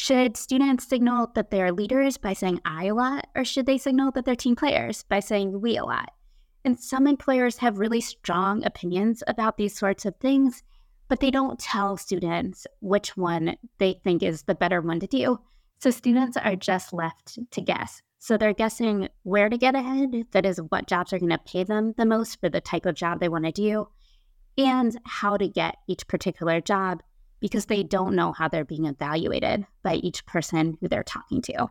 Should 0.00 0.36
students 0.36 0.86
signal 0.86 1.32
that 1.34 1.50
they're 1.50 1.72
leaders 1.72 2.18
by 2.18 2.32
saying 2.32 2.60
I 2.64 2.84
a 2.84 2.94
lot, 2.94 3.26
or 3.34 3.44
should 3.44 3.66
they 3.66 3.78
signal 3.78 4.12
that 4.12 4.24
they're 4.24 4.36
team 4.36 4.54
players 4.54 5.02
by 5.02 5.18
saying 5.18 5.60
we 5.60 5.76
a 5.76 5.84
lot? 5.84 6.10
And 6.64 6.78
some 6.78 7.08
employers 7.08 7.56
have 7.58 7.80
really 7.80 8.00
strong 8.00 8.64
opinions 8.64 9.24
about 9.26 9.56
these 9.56 9.76
sorts 9.76 10.06
of 10.06 10.14
things, 10.20 10.62
but 11.08 11.18
they 11.18 11.32
don't 11.32 11.58
tell 11.58 11.96
students 11.96 12.64
which 12.78 13.16
one 13.16 13.56
they 13.78 14.00
think 14.04 14.22
is 14.22 14.44
the 14.44 14.54
better 14.54 14.80
one 14.80 15.00
to 15.00 15.08
do. 15.08 15.40
So 15.80 15.90
students 15.90 16.36
are 16.36 16.54
just 16.54 16.92
left 16.92 17.36
to 17.50 17.60
guess. 17.60 18.00
So 18.20 18.36
they're 18.36 18.52
guessing 18.52 19.08
where 19.24 19.48
to 19.48 19.58
get 19.58 19.74
ahead, 19.74 20.26
that 20.30 20.46
is, 20.46 20.60
what 20.68 20.86
jobs 20.86 21.12
are 21.12 21.18
going 21.18 21.30
to 21.30 21.38
pay 21.38 21.64
them 21.64 21.94
the 21.96 22.06
most 22.06 22.38
for 22.38 22.48
the 22.48 22.60
type 22.60 22.86
of 22.86 22.94
job 22.94 23.18
they 23.18 23.28
want 23.28 23.46
to 23.46 23.50
do, 23.50 23.88
and 24.56 24.96
how 25.04 25.36
to 25.36 25.48
get 25.48 25.74
each 25.88 26.06
particular 26.06 26.60
job 26.60 27.02
because 27.40 27.66
they 27.66 27.82
don't 27.82 28.14
know 28.14 28.32
how 28.32 28.48
they're 28.48 28.64
being 28.64 28.86
evaluated 28.86 29.66
by 29.82 29.94
each 29.94 30.24
person 30.26 30.76
who 30.80 30.88
they're 30.88 31.02
talking 31.02 31.42
to. 31.42 31.68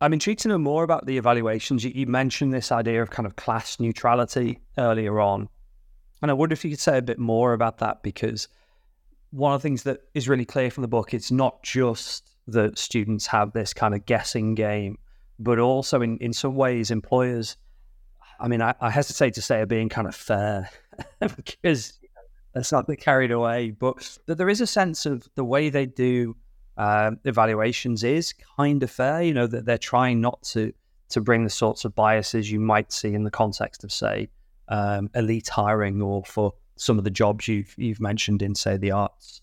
I'm 0.00 0.12
intrigued 0.12 0.40
to 0.40 0.48
know 0.48 0.58
more 0.58 0.84
about 0.84 1.06
the 1.06 1.18
evaluations. 1.18 1.84
You, 1.84 2.06
mentioned 2.06 2.54
this 2.54 2.70
idea 2.70 3.02
of 3.02 3.10
kind 3.10 3.26
of 3.26 3.36
class 3.36 3.80
neutrality 3.80 4.60
earlier 4.78 5.20
on. 5.20 5.48
And 6.22 6.30
I 6.30 6.34
wonder 6.34 6.52
if 6.52 6.64
you 6.64 6.70
could 6.70 6.80
say 6.80 6.98
a 6.98 7.02
bit 7.02 7.18
more 7.18 7.52
about 7.52 7.78
that 7.78 8.02
because 8.02 8.48
one 9.30 9.52
of 9.52 9.60
the 9.60 9.68
things 9.68 9.82
that 9.82 10.02
is 10.14 10.28
really 10.28 10.44
clear 10.44 10.70
from 10.70 10.82
the 10.82 10.88
book, 10.88 11.12
it's 11.12 11.30
not 11.32 11.62
just 11.62 12.30
that 12.46 12.78
students 12.78 13.26
have 13.26 13.52
this 13.52 13.74
kind 13.74 13.94
of 13.94 14.06
guessing 14.06 14.54
game, 14.54 14.98
but 15.38 15.58
also 15.58 16.00
in, 16.00 16.16
in 16.18 16.32
some 16.32 16.54
ways, 16.54 16.90
employers, 16.90 17.56
I 18.40 18.48
mean, 18.48 18.62
I, 18.62 18.74
I 18.80 18.90
hesitate 18.90 19.34
to 19.34 19.42
say 19.42 19.60
are 19.60 19.66
being 19.66 19.88
kind 19.88 20.06
of 20.06 20.14
fair 20.14 20.70
because 21.36 21.97
let's 22.58 22.72
not 22.72 22.88
carried 22.98 23.30
away, 23.30 23.70
but 23.70 24.18
that 24.26 24.36
there 24.36 24.48
is 24.48 24.60
a 24.60 24.66
sense 24.66 25.06
of 25.06 25.28
the 25.36 25.44
way 25.44 25.70
they 25.70 25.86
do 25.86 26.36
uh, 26.76 27.12
evaluations 27.24 28.02
is 28.02 28.34
kind 28.56 28.82
of 28.82 28.90
fair. 28.90 29.22
You 29.22 29.32
know 29.32 29.46
that 29.46 29.64
they're 29.64 29.78
trying 29.78 30.20
not 30.20 30.42
to 30.54 30.72
to 31.10 31.20
bring 31.20 31.44
the 31.44 31.50
sorts 31.50 31.84
of 31.84 31.94
biases 31.94 32.50
you 32.50 32.58
might 32.58 32.92
see 32.92 33.14
in 33.14 33.22
the 33.22 33.30
context 33.30 33.84
of, 33.84 33.92
say, 33.92 34.28
um, 34.68 35.08
elite 35.14 35.48
hiring 35.48 36.02
or 36.02 36.24
for 36.24 36.52
some 36.76 36.98
of 36.98 37.04
the 37.04 37.10
jobs 37.10 37.46
you've 37.46 37.74
you've 37.78 38.00
mentioned 38.00 38.42
in, 38.42 38.56
say, 38.56 38.76
the 38.76 38.90
arts. 38.90 39.40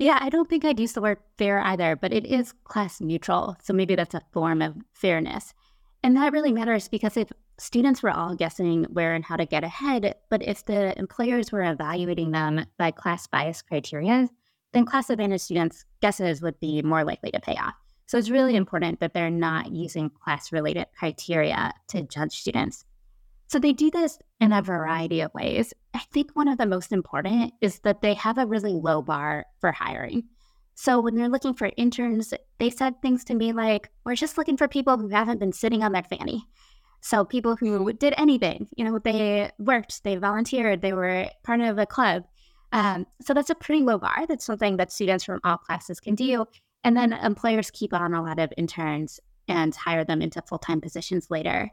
Yeah, 0.00 0.18
I 0.20 0.28
don't 0.28 0.50
think 0.50 0.64
I'd 0.64 0.80
use 0.80 0.92
the 0.92 1.00
word 1.00 1.18
fair 1.38 1.60
either, 1.60 1.94
but 1.94 2.12
it 2.12 2.26
is 2.26 2.52
class 2.64 3.00
neutral. 3.00 3.56
So 3.62 3.72
maybe 3.72 3.94
that's 3.94 4.14
a 4.14 4.22
form 4.32 4.60
of 4.60 4.74
fairness. 4.92 5.54
And 6.02 6.16
that 6.16 6.32
really 6.32 6.52
matters 6.52 6.88
because 6.88 7.16
if 7.16 7.30
students 7.58 8.02
were 8.02 8.10
all 8.10 8.34
guessing 8.34 8.84
where 8.84 9.14
and 9.14 9.24
how 9.24 9.36
to 9.36 9.46
get 9.46 9.64
ahead, 9.64 10.14
but 10.30 10.42
if 10.42 10.64
the 10.64 10.98
employers 10.98 11.52
were 11.52 11.62
evaluating 11.62 12.30
them 12.30 12.66
by 12.78 12.90
class 12.90 13.26
bias 13.26 13.62
criteria, 13.62 14.28
then 14.72 14.84
class 14.84 15.10
advantage 15.10 15.40
students' 15.40 15.84
guesses 16.00 16.42
would 16.42 16.58
be 16.60 16.82
more 16.82 17.04
likely 17.04 17.30
to 17.30 17.40
pay 17.40 17.54
off. 17.54 17.74
So 18.06 18.18
it's 18.18 18.30
really 18.30 18.56
important 18.56 19.00
that 19.00 19.14
they're 19.14 19.30
not 19.30 19.72
using 19.72 20.10
class 20.10 20.52
related 20.52 20.86
criteria 20.98 21.72
to 21.88 22.02
judge 22.02 22.32
students. 22.32 22.84
So 23.46 23.58
they 23.58 23.72
do 23.72 23.90
this 23.90 24.18
in 24.40 24.52
a 24.52 24.62
variety 24.62 25.20
of 25.20 25.32
ways. 25.34 25.72
I 25.94 26.00
think 26.12 26.32
one 26.32 26.48
of 26.48 26.58
the 26.58 26.66
most 26.66 26.92
important 26.92 27.54
is 27.60 27.78
that 27.80 28.02
they 28.02 28.14
have 28.14 28.36
a 28.36 28.46
really 28.46 28.72
low 28.72 29.00
bar 29.00 29.46
for 29.60 29.70
hiring. 29.70 30.24
So 30.74 31.00
when 31.00 31.14
they're 31.14 31.28
looking 31.28 31.54
for 31.54 31.70
interns, 31.76 32.34
they 32.58 32.68
said 32.68 33.00
things 33.00 33.22
to 33.24 33.34
me 33.34 33.52
like, 33.52 33.90
we're 34.04 34.16
just 34.16 34.36
looking 34.36 34.56
for 34.56 34.66
people 34.66 34.98
who 34.98 35.08
haven't 35.08 35.38
been 35.38 35.52
sitting 35.52 35.84
on 35.84 35.92
their 35.92 36.02
fanny. 36.02 36.46
So 37.04 37.22
people 37.22 37.54
who 37.54 37.92
did 37.92 38.14
anything, 38.16 38.66
you 38.76 38.82
know, 38.82 38.98
they 38.98 39.50
worked, 39.58 40.02
they 40.04 40.16
volunteered, 40.16 40.80
they 40.80 40.94
were 40.94 41.28
part 41.42 41.60
of 41.60 41.76
a 41.76 41.84
club. 41.84 42.24
Um, 42.72 43.06
so 43.20 43.34
that's 43.34 43.50
a 43.50 43.54
pretty 43.54 43.82
low 43.82 43.98
bar. 43.98 44.24
That's 44.26 44.46
something 44.46 44.78
that 44.78 44.90
students 44.90 45.24
from 45.24 45.38
all 45.44 45.58
classes 45.58 46.00
can 46.00 46.14
do. 46.14 46.46
And 46.82 46.96
then 46.96 47.12
employers 47.12 47.70
keep 47.70 47.92
on 47.92 48.14
a 48.14 48.22
lot 48.22 48.38
of 48.38 48.54
interns 48.56 49.20
and 49.48 49.74
hire 49.74 50.04
them 50.04 50.22
into 50.22 50.40
full 50.48 50.58
time 50.58 50.80
positions 50.80 51.30
later. 51.30 51.70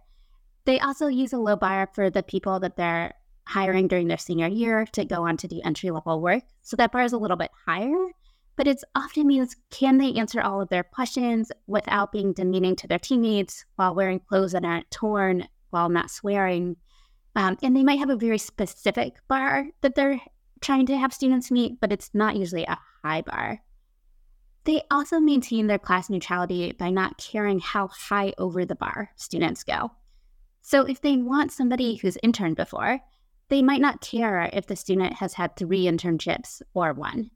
They 0.66 0.82
also 0.82 1.08
use 1.08 1.32
a 1.32 1.38
low 1.38 1.56
bar 1.56 1.90
for 1.96 2.10
the 2.10 2.24
people 2.24 2.60
that 2.60 2.76
they're 2.76 3.14
hiring 3.48 3.88
during 3.88 4.10
their 4.10 4.18
senior 4.18 4.48
year 4.48 4.86
to 4.92 5.06
go 5.06 5.26
on 5.26 5.38
to 5.38 5.48
do 5.48 5.62
entry 5.64 5.92
level 5.92 6.20
work. 6.20 6.44
So 6.62 6.76
that 6.76 6.92
bar 6.92 7.04
is 7.04 7.14
a 7.14 7.18
little 7.18 7.38
bit 7.38 7.52
higher, 7.66 8.08
but 8.56 8.68
it's 8.68 8.84
often 8.96 9.28
means 9.28 9.56
can 9.70 9.98
they 9.98 10.14
answer 10.14 10.42
all 10.42 10.62
of 10.62 10.70
their 10.70 10.84
questions 10.84 11.52
without 11.68 12.12
being 12.12 12.34
demeaning 12.34 12.76
to 12.78 12.88
their 12.88 13.00
teammates 13.00 13.66
while 13.76 13.96
wearing 13.96 14.20
clothes 14.20 14.52
that 14.52 14.66
aren't 14.66 14.92
torn, 14.92 15.48
while 15.70 15.90
not 15.90 16.12
swearing. 16.12 16.76
Um, 17.36 17.58
and 17.64 17.76
they 17.76 17.84
might 17.84 18.00
have 18.00 18.10
a 18.10 18.16
very 18.16 18.38
specific 18.38 19.16
bar 19.28 19.68
that 19.82 19.96
they're 19.96 20.22
trying 20.60 20.86
to 20.88 20.98
have 20.98 21.14
students 21.14 21.50
meet, 21.50 21.80
but 21.80 21.92
it's 21.92 22.12
not 22.14 22.36
usually 22.36 22.64
a 22.64 22.80
high 23.04 23.22
bar. 23.22 23.62
They 24.64 24.84
also 24.92 25.20
maintain 25.20 25.68
their 25.68 25.80
class 25.80 26.10
neutrality 26.10 26.72
by 26.74 26.92
not 26.92 27.18
caring 27.18 27.60
how 27.60 27.88
high 27.88 28.34
over 28.38 28.64
the 28.64 28.76
bar 28.76 29.12
students 29.16 29.64
go. 29.64 29.92
So 30.62 30.84
if 30.86 31.02
they 31.02 31.18
want 31.18 31.52
somebody 31.52 31.96
who's 31.96 32.18
interned 32.22 32.58
before, 32.58 33.00
they 33.50 33.64
might 33.64 33.82
not 33.82 34.02
care 34.02 34.50
if 34.54 34.68
the 34.68 34.76
student 34.76 35.14
has 35.14 35.34
had 35.34 35.56
three 35.56 35.86
internships 35.86 36.62
or 36.74 36.94
one. 36.94 37.32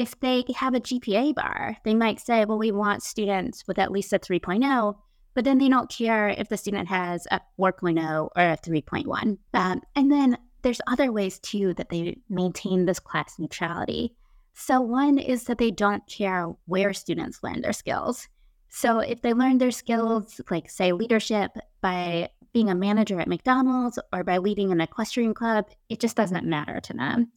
If 0.00 0.18
they 0.20 0.44
have 0.56 0.74
a 0.74 0.80
GPA 0.80 1.34
bar, 1.34 1.76
they 1.84 1.94
might 1.94 2.20
say, 2.20 2.46
well, 2.46 2.56
we 2.56 2.72
want 2.72 3.02
students 3.02 3.66
with 3.68 3.78
at 3.78 3.92
least 3.92 4.14
a 4.14 4.18
3.0, 4.18 4.96
but 5.34 5.44
then 5.44 5.58
they 5.58 5.68
don't 5.68 5.90
care 5.90 6.30
if 6.30 6.48
the 6.48 6.56
student 6.56 6.88
has 6.88 7.26
a 7.30 7.38
4.0 7.58 8.30
or 8.34 8.42
a 8.42 8.56
3.1. 8.56 9.36
Um, 9.52 9.82
and 9.94 10.10
then 10.10 10.38
there's 10.62 10.80
other 10.86 11.12
ways 11.12 11.38
too 11.38 11.74
that 11.74 11.90
they 11.90 12.16
maintain 12.30 12.86
this 12.86 12.98
class 12.98 13.38
neutrality. 13.38 14.14
So, 14.54 14.80
one 14.80 15.18
is 15.18 15.44
that 15.44 15.58
they 15.58 15.70
don't 15.70 16.06
care 16.06 16.46
where 16.64 16.94
students 16.94 17.42
learn 17.42 17.60
their 17.60 17.74
skills. 17.74 18.26
So, 18.70 19.00
if 19.00 19.20
they 19.20 19.34
learn 19.34 19.58
their 19.58 19.70
skills, 19.70 20.40
like 20.50 20.70
say 20.70 20.92
leadership, 20.92 21.50
by 21.82 22.30
being 22.54 22.70
a 22.70 22.74
manager 22.74 23.20
at 23.20 23.28
McDonald's 23.28 23.98
or 24.14 24.24
by 24.24 24.38
leading 24.38 24.72
an 24.72 24.80
equestrian 24.80 25.34
club, 25.34 25.66
it 25.90 26.00
just 26.00 26.16
doesn't 26.16 26.46
matter 26.46 26.80
to 26.80 26.94
them. 26.94 27.32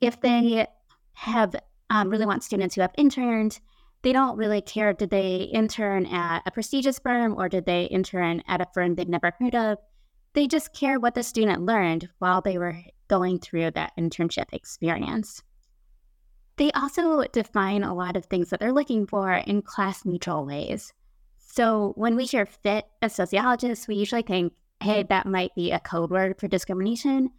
If 0.00 0.20
they 0.20 0.68
have 1.14 1.56
um, 1.90 2.08
really 2.08 2.26
want 2.26 2.44
students 2.44 2.74
who 2.74 2.80
have 2.80 2.94
interned, 2.96 3.60
they 4.02 4.12
don't 4.12 4.38
really 4.38 4.62
care 4.62 4.94
did 4.94 5.10
they 5.10 5.50
intern 5.52 6.06
at 6.06 6.42
a 6.46 6.50
prestigious 6.50 6.98
firm 6.98 7.34
or 7.36 7.48
did 7.50 7.66
they 7.66 7.84
intern 7.84 8.42
at 8.48 8.62
a 8.62 8.66
firm 8.72 8.94
they've 8.94 9.08
never 9.08 9.34
heard 9.38 9.54
of 9.54 9.76
they 10.32 10.46
just 10.46 10.72
care 10.72 10.98
what 10.98 11.14
the 11.14 11.22
student 11.22 11.62
learned 11.62 12.08
while 12.18 12.40
they 12.40 12.58
were 12.58 12.76
going 13.08 13.38
through 13.38 13.72
that 13.72 13.92
internship 13.98 14.52
experience. 14.52 15.42
They 16.56 16.70
also 16.72 17.24
define 17.32 17.82
a 17.82 17.94
lot 17.94 18.16
of 18.16 18.26
things 18.26 18.50
that 18.50 18.60
they're 18.60 18.72
looking 18.72 19.06
for 19.06 19.32
in 19.32 19.62
class 19.62 20.04
neutral 20.04 20.46
ways. 20.46 20.92
So 21.38 21.94
when 21.96 22.14
we 22.16 22.26
hear 22.26 22.46
fit 22.46 22.86
as 23.02 23.14
sociologists, 23.14 23.88
we 23.88 23.96
usually 23.96 24.22
think, 24.22 24.52
hey, 24.80 25.02
that 25.08 25.26
might 25.26 25.54
be 25.56 25.72
a 25.72 25.80
code 25.80 26.10
word 26.10 26.38
for 26.38 26.46
discrimination, 26.46 27.30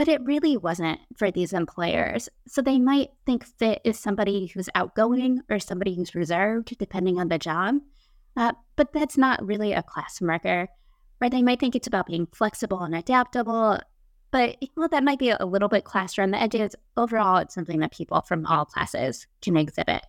but 0.00 0.08
it 0.08 0.24
really 0.24 0.56
wasn't 0.56 0.98
for 1.14 1.30
these 1.30 1.52
employers. 1.52 2.30
So 2.48 2.62
they 2.62 2.78
might 2.78 3.10
think 3.26 3.44
fit 3.44 3.82
is 3.84 3.98
somebody 3.98 4.46
who's 4.46 4.70
outgoing 4.74 5.42
or 5.50 5.58
somebody 5.58 5.94
who's 5.94 6.14
reserved, 6.14 6.72
depending 6.78 7.20
on 7.20 7.28
the 7.28 7.36
job. 7.36 7.74
Uh, 8.34 8.52
but 8.76 8.94
that's 8.94 9.18
not 9.18 9.44
really 9.44 9.74
a 9.74 9.82
class 9.82 10.22
marker 10.22 10.68
right? 11.20 11.30
They 11.30 11.42
might 11.42 11.60
think 11.60 11.76
it's 11.76 11.86
about 11.86 12.06
being 12.06 12.26
flexible 12.32 12.80
and 12.80 12.94
adaptable, 12.94 13.78
but 14.30 14.56
well, 14.76 14.88
that 14.88 15.04
might 15.04 15.18
be 15.18 15.30
a 15.30 15.44
little 15.44 15.68
bit 15.68 15.84
class 15.84 16.16
around 16.16 16.30
the 16.30 16.40
edges. 16.40 16.74
Overall, 16.96 17.38
it's 17.38 17.54
something 17.54 17.80
that 17.80 17.92
people 17.92 18.20
from 18.22 18.46
all 18.46 18.64
classes 18.64 19.26
can 19.42 19.56
exhibit. 19.56 20.04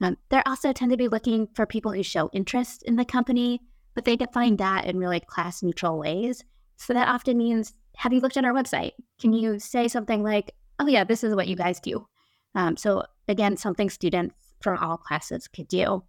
Um, 0.00 0.18
they 0.28 0.42
also 0.44 0.72
tend 0.72 0.90
to 0.90 0.96
be 0.96 1.08
looking 1.08 1.48
for 1.54 1.66
people 1.66 1.92
who 1.92 2.02
show 2.02 2.28
interest 2.32 2.82
in 2.82 2.96
the 2.96 3.04
company, 3.04 3.62
but 3.94 4.04
they 4.04 4.16
define 4.16 4.56
that 4.56 4.84
in 4.84 4.98
really 4.98 5.20
class 5.20 5.62
neutral 5.62 5.98
ways. 5.98 6.44
So 6.76 6.92
that 6.92 7.08
often 7.08 7.38
means, 7.38 7.72
have 7.96 8.12
you 8.12 8.20
looked 8.20 8.36
at 8.36 8.44
our 8.44 8.52
website? 8.52 8.92
Can 9.18 9.32
you 9.32 9.58
say 9.58 9.88
something 9.88 10.22
like, 10.22 10.52
oh, 10.78 10.86
yeah, 10.86 11.02
this 11.02 11.24
is 11.24 11.34
what 11.34 11.48
you 11.48 11.56
guys 11.56 11.80
do? 11.80 12.06
Um, 12.54 12.76
so, 12.76 13.04
again, 13.26 13.56
something 13.56 13.90
students 13.90 14.34
from 14.60 14.78
all 14.78 14.96
classes 14.98 15.48
could 15.48 15.66
do. 15.66 16.04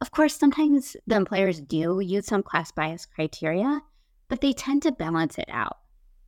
Of 0.00 0.12
course, 0.12 0.36
sometimes 0.36 0.96
the 1.06 1.16
employers 1.16 1.60
do 1.60 2.00
use 2.00 2.26
some 2.26 2.44
class 2.44 2.70
bias 2.70 3.06
criteria, 3.06 3.82
but 4.28 4.40
they 4.40 4.52
tend 4.52 4.82
to 4.82 4.92
balance 4.92 5.36
it 5.36 5.48
out. 5.48 5.78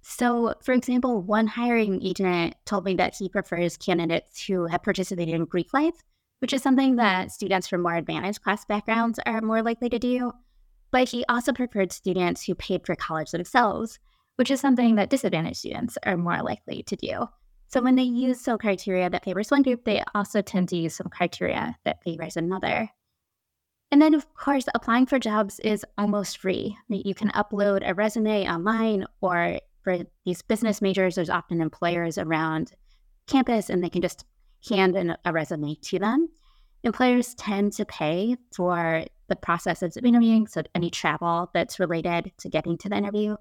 So, 0.02 0.54
for 0.62 0.72
example, 0.72 1.22
one 1.22 1.46
hiring 1.46 2.02
agent 2.02 2.56
told 2.64 2.84
me 2.84 2.94
that 2.96 3.14
he 3.16 3.28
prefers 3.28 3.76
candidates 3.76 4.44
who 4.44 4.66
have 4.66 4.82
participated 4.82 5.34
in 5.34 5.44
Greek 5.44 5.72
life, 5.72 5.94
which 6.40 6.52
is 6.52 6.62
something 6.62 6.96
that 6.96 7.30
students 7.30 7.68
from 7.68 7.82
more 7.82 7.94
advantaged 7.94 8.42
class 8.42 8.64
backgrounds 8.64 9.20
are 9.26 9.40
more 9.40 9.62
likely 9.62 9.88
to 9.90 9.98
do. 9.98 10.32
But 10.90 11.10
he 11.10 11.24
also 11.28 11.52
preferred 11.52 11.92
students 11.92 12.44
who 12.44 12.56
paid 12.56 12.84
for 12.84 12.96
college 12.96 13.30
themselves, 13.30 14.00
which 14.36 14.50
is 14.50 14.60
something 14.60 14.94
that 14.96 15.10
disadvantaged 15.10 15.58
students 15.58 15.98
are 16.04 16.16
more 16.16 16.42
likely 16.42 16.82
to 16.84 16.96
do. 16.96 17.26
So 17.68 17.80
when 17.82 17.94
they 17.94 18.02
use 18.02 18.40
some 18.40 18.58
criteria 18.58 19.08
that 19.10 19.24
favors 19.24 19.50
one 19.50 19.62
group, 19.62 19.84
they 19.84 20.02
also 20.14 20.42
tend 20.42 20.68
to 20.70 20.76
use 20.76 20.94
some 20.94 21.08
criteria 21.08 21.76
that 21.84 22.02
favors 22.02 22.36
another. 22.36 22.90
And 23.92 24.00
then, 24.00 24.14
of 24.14 24.32
course, 24.34 24.66
applying 24.74 25.06
for 25.06 25.18
jobs 25.18 25.60
is 25.60 25.84
almost 25.98 26.38
free. 26.38 26.76
You 26.88 27.14
can 27.14 27.30
upload 27.30 27.82
a 27.84 27.94
resume 27.94 28.48
online, 28.48 29.04
or 29.20 29.58
for 29.82 29.98
these 30.24 30.42
business 30.42 30.80
majors, 30.80 31.14
there's 31.16 31.30
often 31.30 31.60
employers 31.60 32.18
around 32.18 32.72
campus 33.26 33.70
and 33.70 33.82
they 33.82 33.88
can 33.88 34.02
just 34.02 34.24
hand 34.68 34.94
in 34.96 35.16
a 35.24 35.32
resume 35.32 35.74
to 35.82 35.98
them. 35.98 36.28
employers 36.82 37.34
tend 37.34 37.72
to 37.74 37.84
pay 37.84 38.36
for 38.54 39.04
the 39.28 39.36
process 39.36 39.82
of 39.82 40.04
interviewing, 40.04 40.46
so 40.46 40.62
any 40.74 40.90
travel 40.90 41.50
that's 41.54 41.78
related 41.78 42.32
to 42.38 42.48
getting 42.48 42.76
to 42.78 42.88
the 42.88 42.96
interview. 42.96 43.36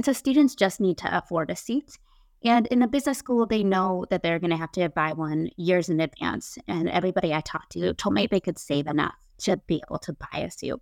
And 0.00 0.04
so 0.06 0.14
students 0.14 0.54
just 0.54 0.80
need 0.80 0.96
to 0.96 1.14
afford 1.14 1.50
a 1.50 1.56
seat. 1.56 1.98
And 2.42 2.66
in 2.68 2.80
a 2.80 2.88
business 2.88 3.18
school, 3.18 3.44
they 3.44 3.62
know 3.62 4.06
that 4.08 4.22
they're 4.22 4.38
going 4.38 4.50
to 4.50 4.56
have 4.56 4.72
to 4.72 4.88
buy 4.88 5.12
one 5.12 5.50
years 5.58 5.90
in 5.90 6.00
advance. 6.00 6.56
And 6.66 6.88
everybody 6.88 7.34
I 7.34 7.42
talked 7.42 7.72
to 7.72 7.92
told 7.92 8.14
me 8.14 8.26
they 8.26 8.40
could 8.40 8.56
save 8.56 8.86
enough 8.86 9.18
to 9.40 9.58
be 9.66 9.82
able 9.86 9.98
to 9.98 10.14
buy 10.14 10.38
a 10.38 10.50
suit. 10.50 10.80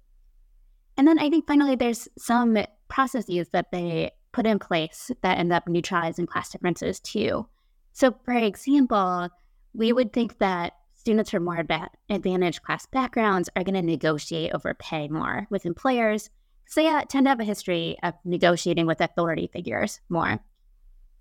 And 0.96 1.08
then 1.08 1.18
I 1.18 1.30
think 1.30 1.48
finally, 1.48 1.74
there's 1.74 2.06
some 2.16 2.58
processes 2.86 3.48
that 3.48 3.72
they 3.72 4.12
put 4.30 4.46
in 4.46 4.60
place 4.60 5.10
that 5.22 5.38
end 5.38 5.52
up 5.52 5.66
neutralizing 5.66 6.26
class 6.26 6.50
differences 6.50 7.00
too. 7.00 7.48
So, 7.94 8.14
for 8.24 8.34
example, 8.34 9.30
we 9.74 9.92
would 9.92 10.12
think 10.12 10.38
that 10.38 10.74
students 10.94 11.32
from 11.32 11.44
more 11.44 11.66
advantaged 12.08 12.62
class 12.62 12.86
backgrounds 12.86 13.50
are 13.56 13.64
going 13.64 13.74
to 13.74 13.82
negotiate 13.82 14.54
over 14.54 14.74
pay 14.74 15.08
more 15.08 15.48
with 15.50 15.66
employers. 15.66 16.30
So, 16.68 16.80
yeah, 16.80 17.02
tend 17.08 17.24
to 17.24 17.30
have 17.30 17.40
a 17.40 17.44
history 17.44 17.96
of 18.02 18.14
negotiating 18.24 18.86
with 18.86 19.00
authority 19.00 19.48
figures 19.52 20.00
more. 20.08 20.38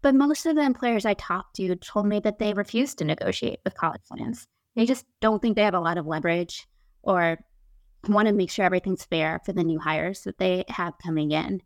But 0.01 0.13
most 0.13 0.45
of 0.45 0.55
the 0.55 0.61
employers 0.61 1.05
I 1.05 1.13
talked 1.15 1.55
to 1.55 1.75
told 1.77 2.05
me 2.05 2.19
that 2.19 2.37
they 2.37 2.53
refuse 2.53 2.93
to 2.95 3.05
negotiate 3.05 3.59
with 3.63 3.75
college 3.75 4.01
students. 4.03 4.47
They 4.75 4.85
just 4.85 5.05
don't 5.21 5.41
think 5.41 5.55
they 5.55 5.63
have 5.63 5.73
a 5.73 5.79
lot 5.79 5.97
of 5.97 6.05
leverage 6.05 6.67
or 7.01 7.39
want 8.07 8.27
to 8.27 8.33
make 8.33 8.51
sure 8.51 8.65
everything's 8.65 9.05
fair 9.05 9.41
for 9.45 9.53
the 9.53 9.63
new 9.63 9.79
hires 9.79 10.21
that 10.23 10.37
they 10.37 10.65
have 10.67 10.93
coming 11.03 11.31
in. 11.31 11.61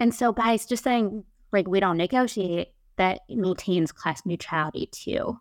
And 0.00 0.14
so 0.14 0.32
by 0.32 0.56
just 0.56 0.82
saying, 0.82 1.24
like, 1.52 1.68
we 1.68 1.80
don't 1.80 1.96
negotiate, 1.96 2.68
that 2.96 3.20
maintains 3.28 3.92
class 3.92 4.24
neutrality 4.26 4.88
too. 4.90 5.38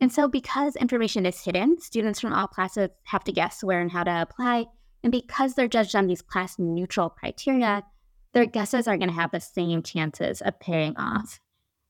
And 0.00 0.12
so 0.12 0.28
because 0.28 0.76
information 0.76 1.26
is 1.26 1.42
hidden, 1.42 1.80
students 1.80 2.20
from 2.20 2.32
all 2.32 2.46
classes 2.46 2.90
have 3.04 3.24
to 3.24 3.32
guess 3.32 3.64
where 3.64 3.80
and 3.80 3.90
how 3.90 4.04
to 4.04 4.22
apply. 4.22 4.66
And 5.02 5.12
because 5.12 5.54
they're 5.54 5.68
judged 5.68 5.94
on 5.94 6.06
these 6.06 6.22
class 6.22 6.58
neutral 6.58 7.08
criteria, 7.08 7.84
their 8.32 8.46
guesses 8.46 8.86
are 8.88 8.96
going 8.96 9.08
to 9.08 9.14
have 9.14 9.30
the 9.30 9.40
same 9.40 9.82
chances 9.82 10.40
of 10.42 10.58
paying 10.60 10.96
off. 10.96 11.40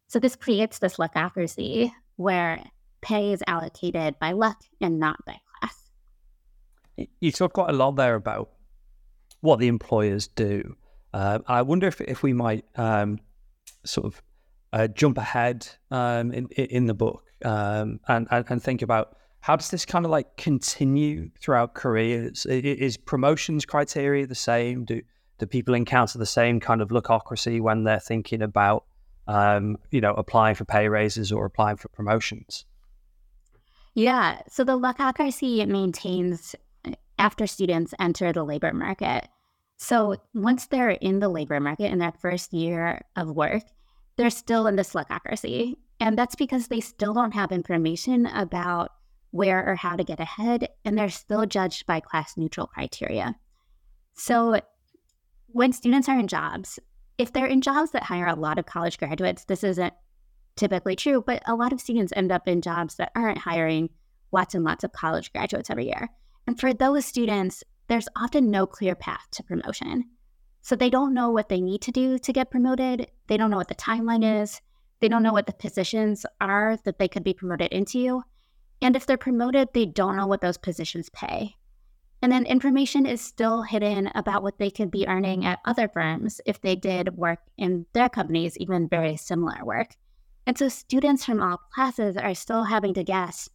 So 0.09 0.19
this 0.19 0.37
creates 0.37 0.79
this 0.79 0.97
luckocracy 0.97 1.93
where 2.17 2.65
pay 3.01 3.33
is 3.33 3.43
allocated 3.47 4.19
by 4.19 4.33
luck 4.33 4.63
and 4.81 4.99
not 4.99 5.25
by 5.25 5.37
class. 5.61 7.09
You 7.21 7.33
talk 7.33 7.53
quite 7.53 7.71
a 7.71 7.75
lot 7.75 7.93
there 7.93 8.15
about 8.15 8.51
what 9.41 9.59
the 9.59 9.69
employers 9.69 10.29
do. 10.29 10.77
Uh, 11.13 11.39
I 11.47 11.63
wonder 11.63 11.87
if, 11.87 12.01
if 12.01 12.23
we 12.23 12.33
might 12.33 12.65
um, 12.77 13.19
sort 13.85 14.07
of 14.07 14.23
uh, 14.73 14.89
jump 14.89 15.19
ahead 15.19 15.69
um, 15.91 16.33
in, 16.33 16.49
in 16.49 16.87
the 16.87 16.95
book 16.95 17.25
um, 17.45 18.01
and, 18.09 18.27
and, 18.31 18.45
and 18.49 18.63
think 18.63 18.83
about 18.83 19.17
how 19.41 19.57
does 19.57 19.71
this 19.71 19.85
kind 19.85 20.05
of 20.05 20.11
like 20.11 20.37
continue 20.37 21.31
throughout 21.41 21.75
careers? 21.75 22.47
Is 22.47 22.97
promotions 22.97 23.65
criteria 23.65 24.27
the 24.27 24.35
same? 24.35 24.85
Do 24.85 25.03
do 25.39 25.47
people 25.47 25.75
encounter 25.75 26.19
the 26.19 26.27
same 26.27 26.59
kind 26.59 26.83
of 26.83 26.89
luckocracy 26.89 27.61
when 27.61 27.85
they're 27.85 28.01
thinking 28.01 28.43
about 28.43 28.85
um, 29.29 29.77
you 29.91 30.01
know, 30.01 30.15
applying 30.15 30.55
for 30.55 30.65
pay 30.65 30.89
raises 30.89 31.31
or 31.31 31.45
applying 31.45 31.77
for 31.77 31.89
promotions? 31.89 32.65
Yeah. 33.95 34.41
So 34.49 34.65
the 34.65 34.79
luckocracy 34.79 35.67
maintains 35.69 36.55
uh, 36.85 36.93
after 37.19 37.47
students 37.47 37.95
enter 38.01 38.33
the 38.33 38.43
labor 38.43 38.73
market. 38.73 39.29
So 39.77 40.17
once 40.35 40.67
they're 40.67 40.91
in 40.91 41.21
the 41.21 41.29
labor 41.29 41.61
market 41.61 41.93
in 41.93 41.99
their 41.99 42.13
first 42.13 42.53
year 42.53 43.03
of 43.17 43.31
work, 43.31 43.63
they're 44.17 44.31
still 44.31 44.67
in 44.67 44.77
this 44.77 44.95
luckocracy. 44.95 45.77
And 46.01 46.17
that's 46.17 46.35
because 46.35 46.69
they 46.69 46.81
still 46.81 47.13
don't 47.13 47.35
have 47.35 47.53
information 47.53 48.27
about 48.27 48.93
where 49.31 49.67
or 49.67 49.77
how 49.77 49.97
to 49.97 50.05
get 50.05 50.21
ahead, 50.21 50.69
and 50.85 50.97
they're 50.97 51.11
still 51.11 51.47
judged 51.47 51.87
by 51.87 52.01
class 52.01 52.37
neutral 52.37 52.67
criteria. 52.67 53.35
So 54.15 54.61
when 55.49 55.73
students 55.73 56.09
are 56.09 56.19
in 56.19 56.29
jobs, 56.29 56.79
if 57.19 57.33
they're 57.33 57.47
in 57.47 57.61
jobs 57.61 57.91
that 57.93 58.05
hire 58.05 58.27
a 58.27 58.35
lot 58.35 58.59
of 58.59 58.67
college 58.67 58.99
graduates, 58.99 59.45
this 59.45 59.65
isn't 59.65 59.95
typically 60.57 60.97
true, 60.97 61.23
but 61.27 61.43
a 61.47 61.55
lot 61.55 61.73
of 61.73 61.81
students 61.81 62.13
end 62.17 62.33
up 62.33 62.49
in 62.49 62.61
jobs 62.61 62.97
that 62.97 63.13
aren't 63.15 63.39
hiring 63.39 63.91
lots 64.33 64.55
and 64.55 64.65
lots 64.65 64.85
of 64.85 64.93
college 64.93 65.33
graduates 65.33 65.71
every 65.71 65.87
year. 65.87 66.09
And 66.47 66.59
for 66.59 66.73
those 66.73 67.05
students, 67.05 67.65
there's 67.89 68.09
often 68.17 68.51
no 68.51 68.67
clear 68.67 68.95
path 68.95 69.27
to 69.33 69.43
promotion. 69.43 70.05
So 70.63 70.77
they 70.77 70.91
don't 70.91 71.15
know 71.15 71.31
what 71.31 71.49
they 71.49 71.61
need 71.61 71.83
to 71.83 71.93
do 71.93 72.19
to 72.19 72.33
get 72.33 72.51
promoted. 72.51 73.11
They 73.27 73.37
don't 73.37 73.51
know 73.51 73.57
what 73.57 73.69
the 73.69 73.75
timeline 73.75 74.43
is. 74.43 74.61
They 75.01 75.09
don't 75.09 75.23
know 75.23 75.33
what 75.33 75.47
the 75.47 75.53
positions 75.53 76.27
are 76.41 76.79
that 76.85 76.99
they 76.99 77.09
could 77.09 77.25
be 77.25 77.33
promoted 77.33 77.73
into. 77.73 78.23
And 78.81 78.95
if 78.95 79.07
they're 79.07 79.17
promoted, 79.17 79.69
they 79.73 79.87
don't 79.87 80.17
know 80.17 80.27
what 80.27 80.41
those 80.41 80.59
positions 80.59 81.11
pay. 81.11 81.57
And 82.21 82.33
then 82.33 82.47
information 82.47 83.07
is 83.07 83.21
still 83.21 83.63
hidden 83.63 84.11
about 84.15 84.43
what 84.43 84.59
they 84.59 84.71
could 84.71 84.91
be 84.91 85.07
earning 85.07 85.45
at 85.45 85.61
other 85.65 85.89
firms 85.89 86.41
if 86.47 86.61
they 86.61 86.75
did 86.75 87.17
work 87.17 87.39
in 87.57 87.87
their 87.93 88.09
companies, 88.09 88.57
even 88.59 88.89
very 88.89 89.17
similar 89.17 89.65
work. 89.65 89.95
And 90.47 90.59
so 90.59 90.69
students 90.69 91.25
from 91.25 91.41
all 91.41 91.61
classes 91.73 92.17
are 92.17 92.35
still 92.35 92.65
having 92.65 92.95
to 92.95 93.05
guess 93.05 93.49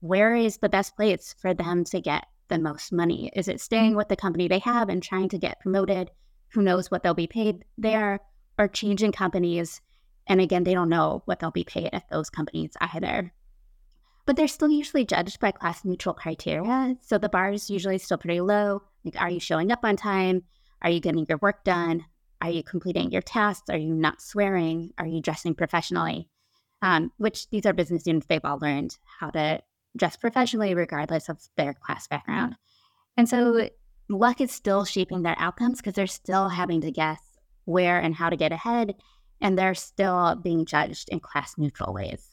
where 0.00 0.34
is 0.34 0.58
the 0.58 0.68
best 0.68 0.96
place 0.96 1.34
for 1.38 1.54
them 1.54 1.84
to 1.84 2.00
get 2.00 2.26
the 2.48 2.58
most 2.58 2.92
money? 2.92 3.30
Is 3.34 3.48
it 3.48 3.60
staying 3.60 3.96
with 3.96 4.08
the 4.08 4.16
company 4.16 4.48
they 4.48 4.58
have 4.60 4.88
and 4.88 5.02
trying 5.02 5.28
to 5.30 5.38
get 5.38 5.60
promoted? 5.60 6.10
Who 6.52 6.62
knows 6.62 6.90
what 6.90 7.02
they'll 7.02 7.14
be 7.14 7.26
paid 7.26 7.64
there, 7.78 8.20
or 8.58 8.68
changing 8.68 9.12
companies? 9.12 9.80
And 10.26 10.40
again, 10.40 10.64
they 10.64 10.74
don't 10.74 10.88
know 10.88 11.22
what 11.24 11.38
they'll 11.38 11.50
be 11.50 11.64
paid 11.64 11.90
at 11.92 12.08
those 12.10 12.30
companies 12.30 12.72
either 12.80 13.32
but 14.26 14.36
they're 14.36 14.48
still 14.48 14.70
usually 14.70 15.04
judged 15.04 15.40
by 15.40 15.50
class 15.50 15.84
neutral 15.84 16.14
criteria. 16.14 16.96
So 17.00 17.18
the 17.18 17.28
bar 17.28 17.50
is 17.50 17.70
usually 17.70 17.98
still 17.98 18.18
pretty 18.18 18.40
low. 18.40 18.82
Like, 19.04 19.20
are 19.20 19.30
you 19.30 19.40
showing 19.40 19.72
up 19.72 19.80
on 19.84 19.96
time? 19.96 20.42
Are 20.82 20.90
you 20.90 21.00
getting 21.00 21.26
your 21.28 21.38
work 21.38 21.64
done? 21.64 22.04
Are 22.40 22.50
you 22.50 22.62
completing 22.62 23.10
your 23.10 23.22
tasks? 23.22 23.68
Are 23.70 23.78
you 23.78 23.94
not 23.94 24.20
swearing? 24.20 24.92
Are 24.98 25.06
you 25.06 25.20
dressing 25.20 25.54
professionally? 25.54 26.28
Um, 26.82 27.12
which 27.16 27.48
these 27.50 27.66
are 27.66 27.72
business 27.72 28.02
students, 28.02 28.26
they've 28.26 28.44
all 28.44 28.58
learned 28.58 28.96
how 29.20 29.30
to 29.30 29.60
dress 29.96 30.16
professionally 30.16 30.74
regardless 30.74 31.28
of 31.28 31.38
their 31.56 31.74
class 31.74 32.08
background. 32.08 32.56
And 33.16 33.28
so 33.28 33.68
luck 34.08 34.40
is 34.40 34.50
still 34.50 34.84
shaping 34.84 35.22
their 35.22 35.36
outcomes 35.38 35.78
because 35.78 35.94
they're 35.94 36.06
still 36.08 36.48
having 36.48 36.80
to 36.80 36.90
guess 36.90 37.20
where 37.64 38.00
and 38.00 38.16
how 38.16 38.30
to 38.30 38.36
get 38.36 38.50
ahead, 38.50 38.94
and 39.40 39.56
they're 39.56 39.74
still 39.74 40.34
being 40.34 40.64
judged 40.64 41.08
in 41.10 41.20
class 41.20 41.54
neutral 41.56 41.92
ways 41.92 42.31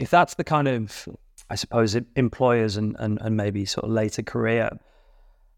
if 0.00 0.10
that's 0.10 0.34
the 0.34 0.44
kind 0.44 0.66
of, 0.66 1.08
I 1.50 1.54
suppose, 1.54 1.94
employers 2.16 2.76
and, 2.76 2.96
and, 2.98 3.18
and 3.20 3.36
maybe 3.36 3.66
sort 3.66 3.84
of 3.84 3.90
later 3.90 4.22
career 4.22 4.70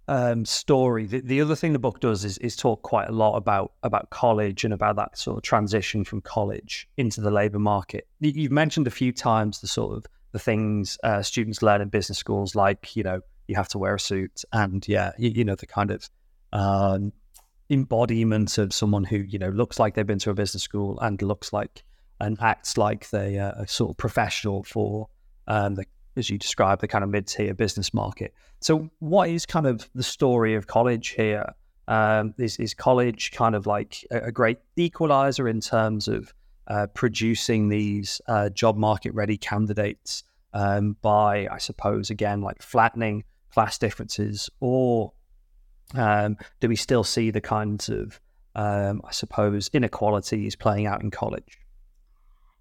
um, 0.08 0.44
story, 0.44 1.06
the, 1.06 1.20
the 1.20 1.40
other 1.40 1.54
thing 1.54 1.72
the 1.72 1.78
book 1.78 2.00
does 2.00 2.24
is, 2.24 2.36
is 2.38 2.56
talk 2.56 2.82
quite 2.82 3.08
a 3.08 3.12
lot 3.12 3.36
about 3.36 3.72
about 3.84 4.10
college 4.10 4.64
and 4.64 4.74
about 4.74 4.96
that 4.96 5.16
sort 5.16 5.36
of 5.36 5.44
transition 5.44 6.04
from 6.04 6.20
college 6.20 6.88
into 6.96 7.20
the 7.20 7.30
labour 7.30 7.60
market. 7.60 8.08
You've 8.18 8.52
mentioned 8.52 8.88
a 8.88 8.90
few 8.90 9.12
times 9.12 9.60
the 9.60 9.68
sort 9.68 9.96
of 9.96 10.06
the 10.32 10.40
things 10.40 10.98
uh, 11.04 11.22
students 11.22 11.62
learn 11.62 11.80
in 11.80 11.88
business 11.88 12.18
schools, 12.18 12.56
like 12.56 12.96
you 12.96 13.04
know 13.04 13.20
you 13.46 13.54
have 13.54 13.68
to 13.68 13.78
wear 13.78 13.94
a 13.94 14.00
suit, 14.00 14.44
and 14.52 14.86
yeah, 14.88 15.12
you, 15.18 15.30
you 15.30 15.44
know 15.44 15.54
the 15.54 15.66
kind 15.66 15.92
of 15.92 16.10
um, 16.52 17.12
embodiment 17.70 18.58
of 18.58 18.72
someone 18.72 19.04
who 19.04 19.18
you 19.18 19.38
know 19.38 19.50
looks 19.50 19.78
like 19.78 19.94
they've 19.94 20.06
been 20.06 20.18
to 20.18 20.30
a 20.30 20.34
business 20.34 20.64
school 20.64 20.98
and 20.98 21.22
looks 21.22 21.52
like 21.52 21.84
and 22.22 22.40
acts 22.40 22.78
like 22.78 23.10
they 23.10 23.38
are 23.38 23.52
a 23.56 23.66
sort 23.66 23.90
of 23.90 23.96
professional 23.96 24.62
for 24.62 25.08
um, 25.48 25.74
the, 25.74 25.84
as 26.16 26.30
you 26.30 26.38
describe, 26.38 26.80
the 26.80 26.86
kind 26.86 27.02
of 27.02 27.10
mid-tier 27.10 27.52
business 27.52 27.92
market. 27.92 28.32
So, 28.60 28.88
what 29.00 29.28
is 29.28 29.44
kind 29.44 29.66
of 29.66 29.90
the 29.94 30.04
story 30.04 30.54
of 30.54 30.66
college 30.66 31.08
here? 31.08 31.44
Um, 31.88 32.32
is, 32.38 32.58
is 32.58 32.74
college 32.74 33.32
kind 33.32 33.56
of 33.56 33.66
like 33.66 34.06
a, 34.12 34.18
a 34.28 34.32
great 34.32 34.58
equalizer 34.76 35.48
in 35.48 35.60
terms 35.60 36.06
of 36.06 36.32
uh, 36.68 36.86
producing 36.94 37.68
these 37.68 38.20
uh, 38.28 38.50
job 38.50 38.76
market 38.76 39.12
ready 39.14 39.36
candidates 39.36 40.22
um, 40.54 40.96
by, 41.02 41.48
I 41.50 41.58
suppose, 41.58 42.08
again, 42.08 42.40
like 42.40 42.62
flattening 42.62 43.24
class 43.52 43.78
differences, 43.78 44.48
or 44.60 45.12
um, 45.94 46.36
do 46.60 46.68
we 46.68 46.76
still 46.76 47.02
see 47.02 47.32
the 47.32 47.40
kinds 47.40 47.88
of, 47.88 48.20
um, 48.54 49.02
I 49.04 49.10
suppose, 49.10 49.68
inequalities 49.72 50.54
playing 50.54 50.86
out 50.86 51.02
in 51.02 51.10
college? 51.10 51.58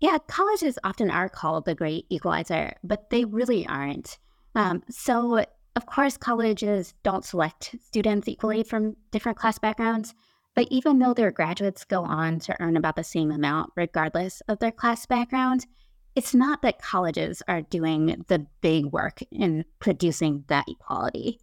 Yeah, 0.01 0.17
colleges 0.27 0.79
often 0.83 1.11
are 1.11 1.29
called 1.29 1.65
the 1.65 1.75
great 1.75 2.07
equalizer, 2.09 2.73
but 2.83 3.11
they 3.11 3.23
really 3.23 3.67
aren't. 3.67 4.17
Um, 4.55 4.81
so, 4.89 5.45
of 5.75 5.85
course, 5.85 6.17
colleges 6.17 6.95
don't 7.03 7.23
select 7.23 7.75
students 7.85 8.27
equally 8.27 8.63
from 8.63 8.97
different 9.11 9.37
class 9.37 9.59
backgrounds, 9.59 10.15
but 10.55 10.67
even 10.71 10.97
though 10.97 11.13
their 11.13 11.31
graduates 11.31 11.85
go 11.85 12.03
on 12.03 12.39
to 12.39 12.55
earn 12.59 12.77
about 12.77 12.95
the 12.95 13.03
same 13.03 13.31
amount 13.31 13.73
regardless 13.75 14.41
of 14.47 14.57
their 14.57 14.71
class 14.71 15.05
background, 15.05 15.67
it's 16.15 16.33
not 16.33 16.63
that 16.63 16.81
colleges 16.81 17.43
are 17.47 17.61
doing 17.61 18.25
the 18.27 18.47
big 18.61 18.87
work 18.87 19.19
in 19.31 19.65
producing 19.79 20.43
that 20.47 20.65
equality. 20.67 21.39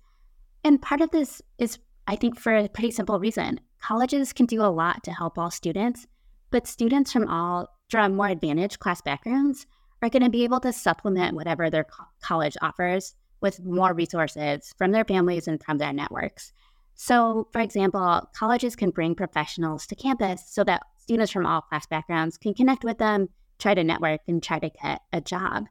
And 0.65 0.83
part 0.83 1.01
of 1.01 1.13
this 1.13 1.41
is, 1.59 1.79
I 2.09 2.17
think, 2.17 2.39
for 2.39 2.55
a 2.55 2.69
pretty 2.69 2.91
simple 2.91 3.21
reason. 3.21 3.61
Colleges 3.81 4.33
can 4.33 4.47
do 4.47 4.63
a 4.63 4.67
lot 4.67 5.05
to 5.05 5.13
help 5.13 5.39
all 5.39 5.53
students, 5.53 6.09
but 6.51 6.67
students 6.67 7.13
from 7.13 7.29
all 7.29 7.69
from 7.91 8.17
more 8.17 8.29
advantaged 8.29 8.79
class 8.79 9.01
backgrounds 9.01 9.67
are 10.03 10.11
going 10.11 10.23
to 10.23 10.31
be 10.31 10.45
able 10.45 10.61
to 10.61 10.73
supplement 10.73 11.35
whatever 11.35 11.71
their 11.71 11.85
co- 11.85 12.05
college 12.21 12.57
offers 12.63 13.15
with 13.41 13.65
more 13.65 13.95
resources 13.95 14.75
from 14.77 14.93
their 14.93 15.05
families 15.05 15.49
and 15.49 15.63
from 15.63 15.79
their 15.79 15.93
networks. 15.93 16.53
So, 16.95 17.49
for 17.53 17.61
example, 17.61 18.29
colleges 18.35 18.75
can 18.77 18.91
bring 18.91 19.15
professionals 19.15 19.87
to 19.87 19.95
campus 19.95 20.43
so 20.49 20.65
that 20.65 20.83
students 20.99 21.33
from 21.33 21.47
all 21.47 21.61
class 21.61 21.87
backgrounds 21.87 22.37
can 22.37 22.55
connect 22.55 22.85
with 22.85 22.99
them, 22.99 23.29
try 23.59 23.75
to 23.75 23.85
network, 23.85 24.21
and 24.27 24.43
try 24.43 24.59
to 24.59 24.71
get 24.71 25.01
a 25.13 25.21
job. 25.21 25.67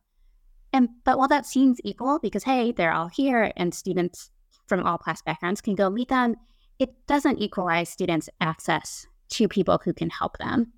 And 0.73 0.89
but 1.03 1.17
while 1.17 1.27
that 1.27 1.45
seems 1.45 1.79
equal 1.83 2.19
because 2.19 2.43
hey, 2.43 2.71
they're 2.71 2.93
all 2.93 3.07
here 3.07 3.51
and 3.55 3.73
students 3.73 4.31
from 4.67 4.83
all 4.83 4.97
class 4.97 5.21
backgrounds 5.21 5.61
can 5.61 5.75
go 5.75 5.89
meet 5.89 6.09
them, 6.09 6.35
it 6.79 6.93
doesn't 7.07 7.39
equalize 7.39 7.89
students' 7.89 8.29
access 8.39 9.07
to 9.29 9.47
people 9.47 9.79
who 9.83 9.93
can 9.93 10.09
help 10.09 10.37
them. 10.37 10.73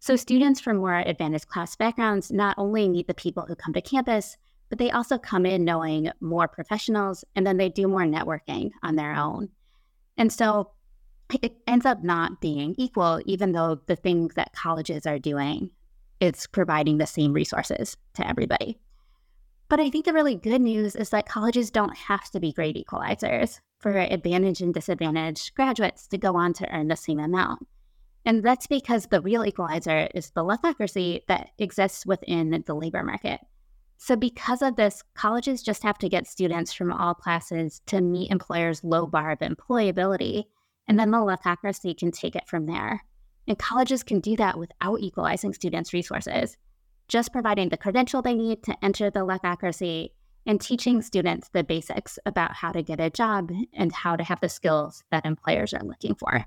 So 0.00 0.16
students 0.16 0.60
from 0.60 0.78
more 0.78 0.98
advantaged 0.98 1.48
class 1.48 1.76
backgrounds 1.76 2.30
not 2.30 2.56
only 2.58 2.88
meet 2.88 3.06
the 3.06 3.14
people 3.14 3.44
who 3.46 3.54
come 3.56 3.72
to 3.72 3.80
campus, 3.80 4.36
but 4.68 4.78
they 4.78 4.90
also 4.90 5.18
come 5.18 5.46
in 5.46 5.64
knowing 5.64 6.10
more 6.20 6.48
professionals 6.48 7.24
and 7.34 7.46
then 7.46 7.56
they 7.56 7.68
do 7.68 7.88
more 7.88 8.02
networking 8.02 8.70
on 8.82 8.96
their 8.96 9.14
own. 9.14 9.48
And 10.16 10.32
so 10.32 10.72
it 11.42 11.56
ends 11.66 11.86
up 11.86 12.04
not 12.04 12.40
being 12.40 12.74
equal, 12.76 13.20
even 13.24 13.52
though 13.52 13.80
the 13.86 13.96
things 13.96 14.34
that 14.34 14.52
colleges 14.52 15.06
are 15.06 15.18
doing, 15.18 15.70
it's 16.20 16.46
providing 16.46 16.98
the 16.98 17.06
same 17.06 17.32
resources 17.32 17.96
to 18.14 18.28
everybody. 18.28 18.78
But 19.68 19.80
I 19.80 19.90
think 19.90 20.04
the 20.04 20.12
really 20.12 20.36
good 20.36 20.60
news 20.60 20.94
is 20.94 21.10
that 21.10 21.28
colleges 21.28 21.70
don't 21.70 21.96
have 21.96 22.30
to 22.30 22.40
be 22.40 22.52
great 22.52 22.76
equalizers 22.76 23.60
for 23.80 23.96
advantage 23.96 24.60
and 24.60 24.72
disadvantage 24.72 25.54
graduates 25.54 26.06
to 26.08 26.18
go 26.18 26.36
on 26.36 26.52
to 26.54 26.70
earn 26.70 26.88
the 26.88 26.96
same 26.96 27.18
amount. 27.18 27.66
And 28.26 28.42
that's 28.42 28.66
because 28.66 29.06
the 29.06 29.20
real 29.20 29.44
equalizer 29.44 30.08
is 30.14 30.30
the 30.30 30.44
luckocracy 30.44 31.20
that 31.28 31.50
exists 31.58 32.06
within 32.06 32.62
the 32.66 32.74
labor 32.74 33.02
market. 33.02 33.40
So, 33.98 34.16
because 34.16 34.62
of 34.62 34.76
this, 34.76 35.02
colleges 35.14 35.62
just 35.62 35.82
have 35.82 35.98
to 35.98 36.08
get 36.08 36.26
students 36.26 36.72
from 36.72 36.92
all 36.92 37.14
classes 37.14 37.80
to 37.86 38.00
meet 38.00 38.30
employers' 38.30 38.82
low 38.82 39.06
bar 39.06 39.30
of 39.30 39.38
employability, 39.38 40.44
and 40.88 40.98
then 40.98 41.10
the 41.10 41.18
luckocracy 41.18 41.96
can 41.96 42.10
take 42.10 42.34
it 42.34 42.48
from 42.48 42.66
there. 42.66 43.04
And 43.46 43.58
colleges 43.58 44.02
can 44.02 44.20
do 44.20 44.36
that 44.36 44.58
without 44.58 45.00
equalizing 45.00 45.52
students' 45.52 45.92
resources, 45.92 46.56
just 47.08 47.32
providing 47.32 47.68
the 47.68 47.76
credential 47.76 48.22
they 48.22 48.34
need 48.34 48.62
to 48.64 48.76
enter 48.84 49.10
the 49.10 49.20
luckocracy 49.20 50.10
and 50.46 50.60
teaching 50.60 51.00
students 51.00 51.48
the 51.50 51.64
basics 51.64 52.18
about 52.26 52.54
how 52.54 52.72
to 52.72 52.82
get 52.82 53.00
a 53.00 53.10
job 53.10 53.50
and 53.72 53.92
how 53.92 54.16
to 54.16 54.24
have 54.24 54.40
the 54.40 54.48
skills 54.48 55.02
that 55.10 55.24
employers 55.24 55.72
are 55.72 55.84
looking 55.84 56.14
for. 56.14 56.46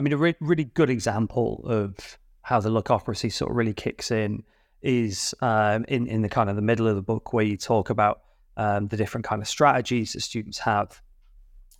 I 0.00 0.02
mean, 0.02 0.14
a 0.14 0.16
re- 0.16 0.34
really 0.40 0.64
good 0.64 0.88
example 0.88 1.62
of 1.66 2.18
how 2.40 2.58
the 2.58 2.70
luckocracy 2.70 3.30
sort 3.30 3.50
of 3.50 3.56
really 3.58 3.74
kicks 3.74 4.10
in 4.10 4.42
is 4.80 5.34
um, 5.42 5.84
in 5.88 6.06
in 6.06 6.22
the 6.22 6.28
kind 6.30 6.48
of 6.48 6.56
the 6.56 6.62
middle 6.62 6.88
of 6.88 6.96
the 6.96 7.02
book 7.02 7.34
where 7.34 7.44
you 7.44 7.58
talk 7.58 7.90
about 7.90 8.22
um, 8.56 8.88
the 8.88 8.96
different 8.96 9.26
kind 9.26 9.42
of 9.42 9.46
strategies 9.46 10.14
that 10.14 10.22
students 10.22 10.56
have 10.56 11.02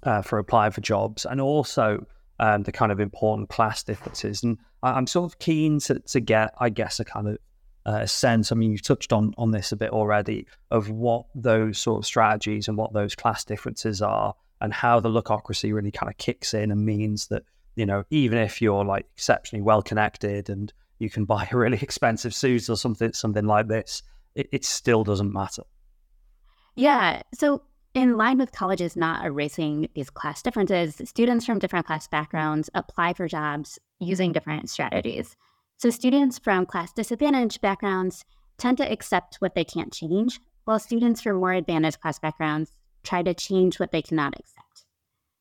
uh, 0.02 0.20
for 0.20 0.38
applying 0.38 0.70
for 0.70 0.82
jobs, 0.82 1.24
and 1.24 1.40
also 1.40 2.06
um, 2.40 2.62
the 2.64 2.72
kind 2.72 2.92
of 2.92 3.00
important 3.00 3.48
class 3.48 3.82
differences. 3.82 4.42
And 4.42 4.58
I, 4.82 4.98
am 4.98 5.06
sort 5.06 5.32
of 5.32 5.38
keen 5.38 5.80
to, 5.80 5.98
to 6.00 6.20
get, 6.20 6.50
I 6.58 6.68
guess, 6.68 7.00
a 7.00 7.06
kind 7.06 7.26
of 7.26 7.38
uh, 7.86 8.04
sense. 8.04 8.52
I 8.52 8.54
mean, 8.54 8.70
you've 8.70 8.82
touched 8.82 9.14
on 9.14 9.32
on 9.38 9.50
this 9.50 9.72
a 9.72 9.76
bit 9.76 9.92
already 9.92 10.46
of 10.70 10.90
what 10.90 11.24
those 11.34 11.78
sort 11.78 12.00
of 12.00 12.04
strategies 12.04 12.68
and 12.68 12.76
what 12.76 12.92
those 12.92 13.14
class 13.14 13.44
differences 13.46 14.02
are, 14.02 14.34
and 14.60 14.74
how 14.74 15.00
the 15.00 15.08
luckocracy 15.08 15.72
really 15.72 15.90
kind 15.90 16.10
of 16.10 16.18
kicks 16.18 16.52
in 16.52 16.70
and 16.70 16.84
means 16.84 17.28
that 17.28 17.44
you 17.76 17.86
know 17.86 18.04
even 18.10 18.38
if 18.38 18.60
you're 18.60 18.84
like 18.84 19.06
exceptionally 19.16 19.62
well 19.62 19.82
connected 19.82 20.48
and 20.48 20.72
you 20.98 21.10
can 21.10 21.24
buy 21.24 21.48
a 21.50 21.56
really 21.56 21.78
expensive 21.80 22.34
suit 22.34 22.68
or 22.68 22.76
something 22.76 23.12
something 23.12 23.46
like 23.46 23.68
this, 23.68 24.02
it, 24.34 24.48
it 24.52 24.64
still 24.64 25.04
doesn't 25.04 25.32
matter. 25.32 25.62
Yeah. 26.76 27.22
So 27.34 27.62
in 27.94 28.16
line 28.16 28.38
with 28.38 28.52
colleges 28.52 28.96
not 28.96 29.24
erasing 29.24 29.88
these 29.94 30.10
class 30.10 30.42
differences, 30.42 31.00
students 31.04 31.44
from 31.44 31.58
different 31.58 31.86
class 31.86 32.06
backgrounds 32.06 32.70
apply 32.74 33.14
for 33.14 33.26
jobs 33.26 33.78
using 33.98 34.32
different 34.32 34.70
strategies. 34.70 35.36
So 35.76 35.90
students 35.90 36.38
from 36.38 36.66
class 36.66 36.92
disadvantaged 36.92 37.60
backgrounds 37.60 38.24
tend 38.58 38.78
to 38.78 38.90
accept 38.90 39.36
what 39.36 39.54
they 39.54 39.64
can't 39.64 39.92
change, 39.92 40.38
while 40.64 40.78
students 40.78 41.22
from 41.22 41.36
more 41.36 41.54
advantaged 41.54 42.00
class 42.00 42.18
backgrounds 42.18 42.70
try 43.02 43.22
to 43.22 43.34
change 43.34 43.80
what 43.80 43.90
they 43.90 44.02
cannot 44.02 44.38
accept. 44.38 44.59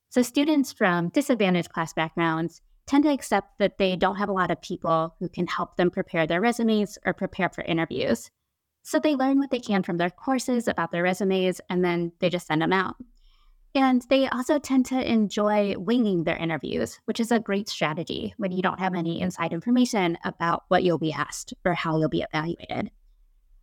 So 0.10 0.24
students 0.24 0.74
from 0.74 1.10
disadvantaged 1.10 1.72
class 1.72 1.94
backgrounds 1.94 2.62
tend 2.88 3.04
to 3.04 3.12
accept 3.12 3.60
that 3.60 3.78
they 3.78 3.96
don't 3.96 4.16
have 4.16 4.30
a 4.30 4.34
lot 4.34 4.50
of 4.50 4.62
people 4.62 5.16
who 5.20 5.30
can 5.30 5.46
help 5.46 5.78
them 5.78 5.92
prepare 5.92 6.26
their 6.26 6.42
resumes 6.42 6.98
or 7.06 7.14
prepare 7.14 7.50
for 7.50 7.64
interviews. 7.64 8.32
So 8.82 9.00
they 9.00 9.16
learn 9.16 9.38
what 9.38 9.52
they 9.52 9.60
can 9.60 9.84
from 9.84 9.98
their 9.98 10.10
courses 10.10 10.68
about 10.68 10.92
their 10.92 11.04
resumes 11.04 11.62
and 11.70 11.86
then 11.86 12.12
they 12.20 12.30
just 12.30 12.48
send 12.48 12.64
them 12.64 12.74
out. 12.74 12.96
And 13.76 14.04
they 14.10 14.28
also 14.28 14.58
tend 14.58 14.88
to 14.88 15.12
enjoy 15.12 15.76
winging 15.78 16.24
their 16.24 16.38
interviews, 16.38 17.00
which 17.06 17.20
is 17.20 17.32
a 17.32 17.40
great 17.40 17.70
strategy 17.70 18.34
when 18.38 18.52
you 18.52 18.64
don't 18.64 18.80
have 18.80 18.96
any 18.96 19.22
inside 19.22 19.54
information 19.54 20.18
about 20.24 20.64
what 20.70 20.84
you'll 20.84 20.98
be 20.98 21.14
asked 21.14 21.54
or 21.64 21.76
how 21.76 22.00
you'll 22.00 22.10
be 22.10 22.26
evaluated. 22.34 22.90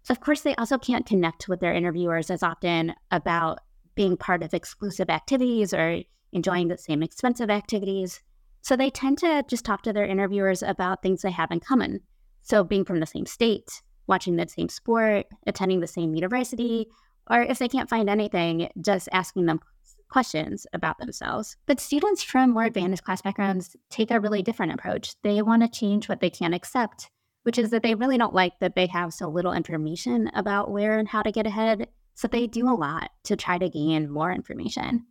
Of 0.09 0.21
course, 0.21 0.43
they 0.43 0.55
also 0.55 0.79
can't 0.79 1.07
connect 1.07 1.49
with 1.49 1.59
their 1.59 1.75
interviewers 1.75 2.31
as 2.31 2.45
often 2.45 2.95
about 3.11 3.59
being 3.97 4.17
part 4.17 4.45
of 4.45 4.55
exclusive 4.55 5.11
activities 5.11 5.75
or 5.75 6.03
enjoying 6.37 6.69
the 6.69 6.79
same 6.79 7.03
expensive 7.03 7.51
activities. 7.51 8.23
So 8.63 8.77
they 8.77 8.91
tend 8.91 9.19
to 9.19 9.43
just 9.49 9.65
talk 9.65 9.83
to 9.83 9.93
their 9.93 10.05
interviewers 10.05 10.63
about 10.63 11.03
things 11.03 11.23
they 11.23 11.31
have 11.33 11.51
in 11.51 11.61
common. 11.61 12.01
So 12.43 12.63
being 12.63 12.85
from 12.85 13.01
the 13.01 13.07
same 13.07 13.27
state, 13.27 13.83
watching 14.07 14.37
the 14.37 14.47
same 14.47 14.69
sport, 14.69 15.27
attending 15.47 15.81
the 15.81 15.87
same 15.87 16.15
university, 16.15 16.87
or 17.29 17.43
if 17.43 17.59
they 17.59 17.69
can't 17.69 17.91
find 17.91 18.09
anything, 18.09 18.69
just 18.81 19.09
asking 19.13 19.47
them 19.47 19.61
questions 20.09 20.67
about 20.73 20.99
themselves. 20.99 21.57
But 21.67 21.81
students 21.81 22.23
from 22.23 22.51
more 22.51 22.65
advantaged 22.65 23.03
class 23.03 23.23
backgrounds 23.23 23.75
take 23.91 24.11
a 24.11 24.21
really 24.21 24.43
different 24.43 24.75
approach. 24.75 25.15
They 25.23 25.43
want 25.43 25.63
to 25.63 25.69
change 25.69 26.09
what 26.09 26.21
they 26.21 26.31
can't 26.31 26.55
accept, 26.55 27.11
which 27.43 27.59
is 27.59 27.71
that 27.71 27.83
they 27.83 27.95
really 27.95 28.19
don't 28.19 28.35
like 28.35 28.53
that 28.61 28.77
they 28.77 28.87
have 28.87 29.13
so 29.13 29.29
little 29.29 29.53
information 29.53 30.31
about 30.35 30.71
where 30.71 30.99
and 30.99 31.09
how 31.09 31.23
to 31.23 31.33
get 31.33 31.47
ahead. 31.47 31.89
So 32.15 32.29
they 32.29 32.47
do 32.47 32.69
a 32.69 32.75
lot 32.75 33.11
to 33.25 33.37
try 33.37 33.59
to 33.59 33.69
gain 33.69 34.11
more 34.11 34.31
information. 34.31 35.07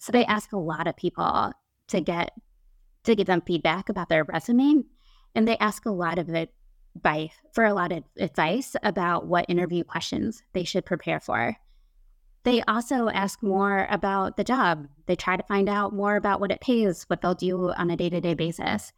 So 0.00 0.12
they 0.12 0.24
ask 0.24 0.52
a 0.52 0.58
lot 0.58 0.86
of 0.86 0.96
people 0.96 1.52
to 1.88 2.00
get 2.00 2.32
to 3.04 3.14
give 3.14 3.26
them 3.26 3.42
feedback 3.46 3.88
about 3.88 4.08
their 4.08 4.24
resume. 4.24 4.82
And 5.34 5.46
they 5.46 5.56
ask 5.58 5.86
a 5.86 5.90
lot 5.90 6.18
of 6.18 6.28
it 6.30 6.52
by 7.00 7.30
for 7.52 7.64
a 7.64 7.74
lot 7.74 7.92
of 7.92 8.02
advice 8.18 8.74
about 8.82 9.26
what 9.26 9.46
interview 9.48 9.84
questions 9.84 10.42
they 10.54 10.64
should 10.64 10.84
prepare 10.84 11.20
for. 11.20 11.56
They 12.44 12.62
also 12.62 13.10
ask 13.10 13.42
more 13.42 13.86
about 13.90 14.38
the 14.38 14.44
job. 14.44 14.88
They 15.06 15.16
try 15.16 15.36
to 15.36 15.42
find 15.42 15.68
out 15.68 15.94
more 15.94 16.16
about 16.16 16.40
what 16.40 16.50
it 16.50 16.62
pays, 16.62 17.04
what 17.04 17.20
they'll 17.20 17.34
do 17.34 17.70
on 17.72 17.90
a 17.90 17.96
day 17.96 18.08
to 18.08 18.20
day 18.22 18.34
basis. 18.34 18.92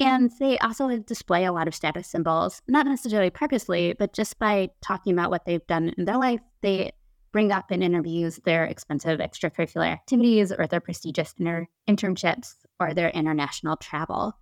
And 0.00 0.30
they 0.40 0.56
also 0.58 0.96
display 1.00 1.44
a 1.44 1.52
lot 1.52 1.68
of 1.68 1.74
status 1.74 2.08
symbols, 2.08 2.62
not 2.66 2.86
necessarily 2.86 3.28
purposely, 3.28 3.94
but 3.98 4.14
just 4.14 4.38
by 4.38 4.70
talking 4.80 5.12
about 5.12 5.30
what 5.30 5.44
they've 5.44 5.66
done 5.66 5.92
in 5.98 6.06
their 6.06 6.16
life. 6.16 6.40
They 6.62 6.92
bring 7.32 7.52
up 7.52 7.70
in 7.70 7.82
interviews 7.82 8.40
their 8.44 8.64
expensive 8.64 9.20
extracurricular 9.20 9.86
activities 9.86 10.52
or 10.52 10.66
their 10.66 10.80
prestigious 10.80 11.34
inter- 11.38 11.68
internships 11.88 12.54
or 12.78 12.94
their 12.94 13.10
international 13.10 13.76
travel. 13.76 14.36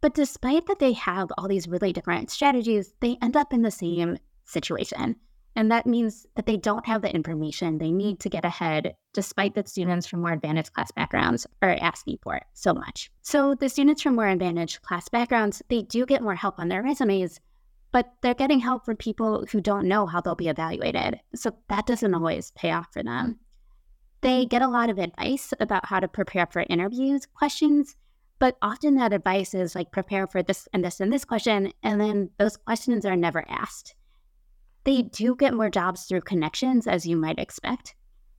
But 0.00 0.14
despite 0.14 0.66
that 0.66 0.80
they 0.80 0.92
have 0.92 1.28
all 1.38 1.48
these 1.48 1.66
really 1.66 1.92
different 1.92 2.30
strategies, 2.30 2.92
they 3.00 3.16
end 3.22 3.36
up 3.36 3.52
in 3.52 3.62
the 3.62 3.70
same 3.70 4.18
situation. 4.44 5.16
And 5.56 5.70
that 5.70 5.86
means 5.86 6.26
that 6.34 6.46
they 6.46 6.56
don't 6.56 6.86
have 6.86 7.02
the 7.02 7.14
information 7.14 7.78
they 7.78 7.92
need 7.92 8.18
to 8.20 8.28
get 8.28 8.44
ahead, 8.44 8.96
despite 9.12 9.54
that 9.54 9.68
students 9.68 10.06
from 10.06 10.20
more 10.20 10.32
advantaged 10.32 10.72
class 10.72 10.90
backgrounds 10.90 11.46
are 11.62 11.78
asking 11.80 12.18
for 12.22 12.34
it 12.34 12.42
so 12.54 12.74
much. 12.74 13.10
So 13.22 13.54
the 13.54 13.68
students 13.68 14.02
from 14.02 14.16
more 14.16 14.26
advantaged 14.26 14.82
class 14.82 15.08
backgrounds, 15.08 15.62
they 15.68 15.82
do 15.82 16.06
get 16.06 16.22
more 16.22 16.34
help 16.34 16.58
on 16.58 16.68
their 16.68 16.82
resumes, 16.82 17.40
but 17.94 18.12
they're 18.22 18.34
getting 18.34 18.58
help 18.58 18.84
from 18.84 18.96
people 18.96 19.46
who 19.52 19.60
don't 19.60 19.86
know 19.86 20.04
how 20.04 20.20
they'll 20.20 20.34
be 20.34 20.48
evaluated. 20.48 21.20
So 21.36 21.52
that 21.68 21.86
doesn't 21.86 22.12
always 22.12 22.50
pay 22.56 22.72
off 22.72 22.88
for 22.92 23.04
them. 23.04 23.38
They 24.20 24.40
mm-hmm. 24.40 24.48
get 24.48 24.62
a 24.62 24.68
lot 24.68 24.90
of 24.90 24.98
advice 24.98 25.54
about 25.60 25.86
how 25.86 26.00
to 26.00 26.08
prepare 26.08 26.48
for 26.50 26.66
interviews 26.68 27.24
questions, 27.24 27.94
but 28.40 28.56
often 28.60 28.96
that 28.96 29.12
advice 29.12 29.54
is 29.54 29.76
like 29.76 29.92
prepare 29.92 30.26
for 30.26 30.42
this 30.42 30.66
and 30.72 30.84
this 30.84 30.98
and 30.98 31.12
this 31.12 31.24
question, 31.24 31.72
and 31.84 32.00
then 32.00 32.30
those 32.36 32.56
questions 32.56 33.06
are 33.06 33.14
never 33.14 33.44
asked. 33.48 33.94
They 34.82 35.02
do 35.02 35.36
get 35.36 35.54
more 35.54 35.70
jobs 35.70 36.06
through 36.06 36.22
connections, 36.22 36.88
as 36.88 37.06
you 37.06 37.16
might 37.16 37.38
expect, 37.38 37.94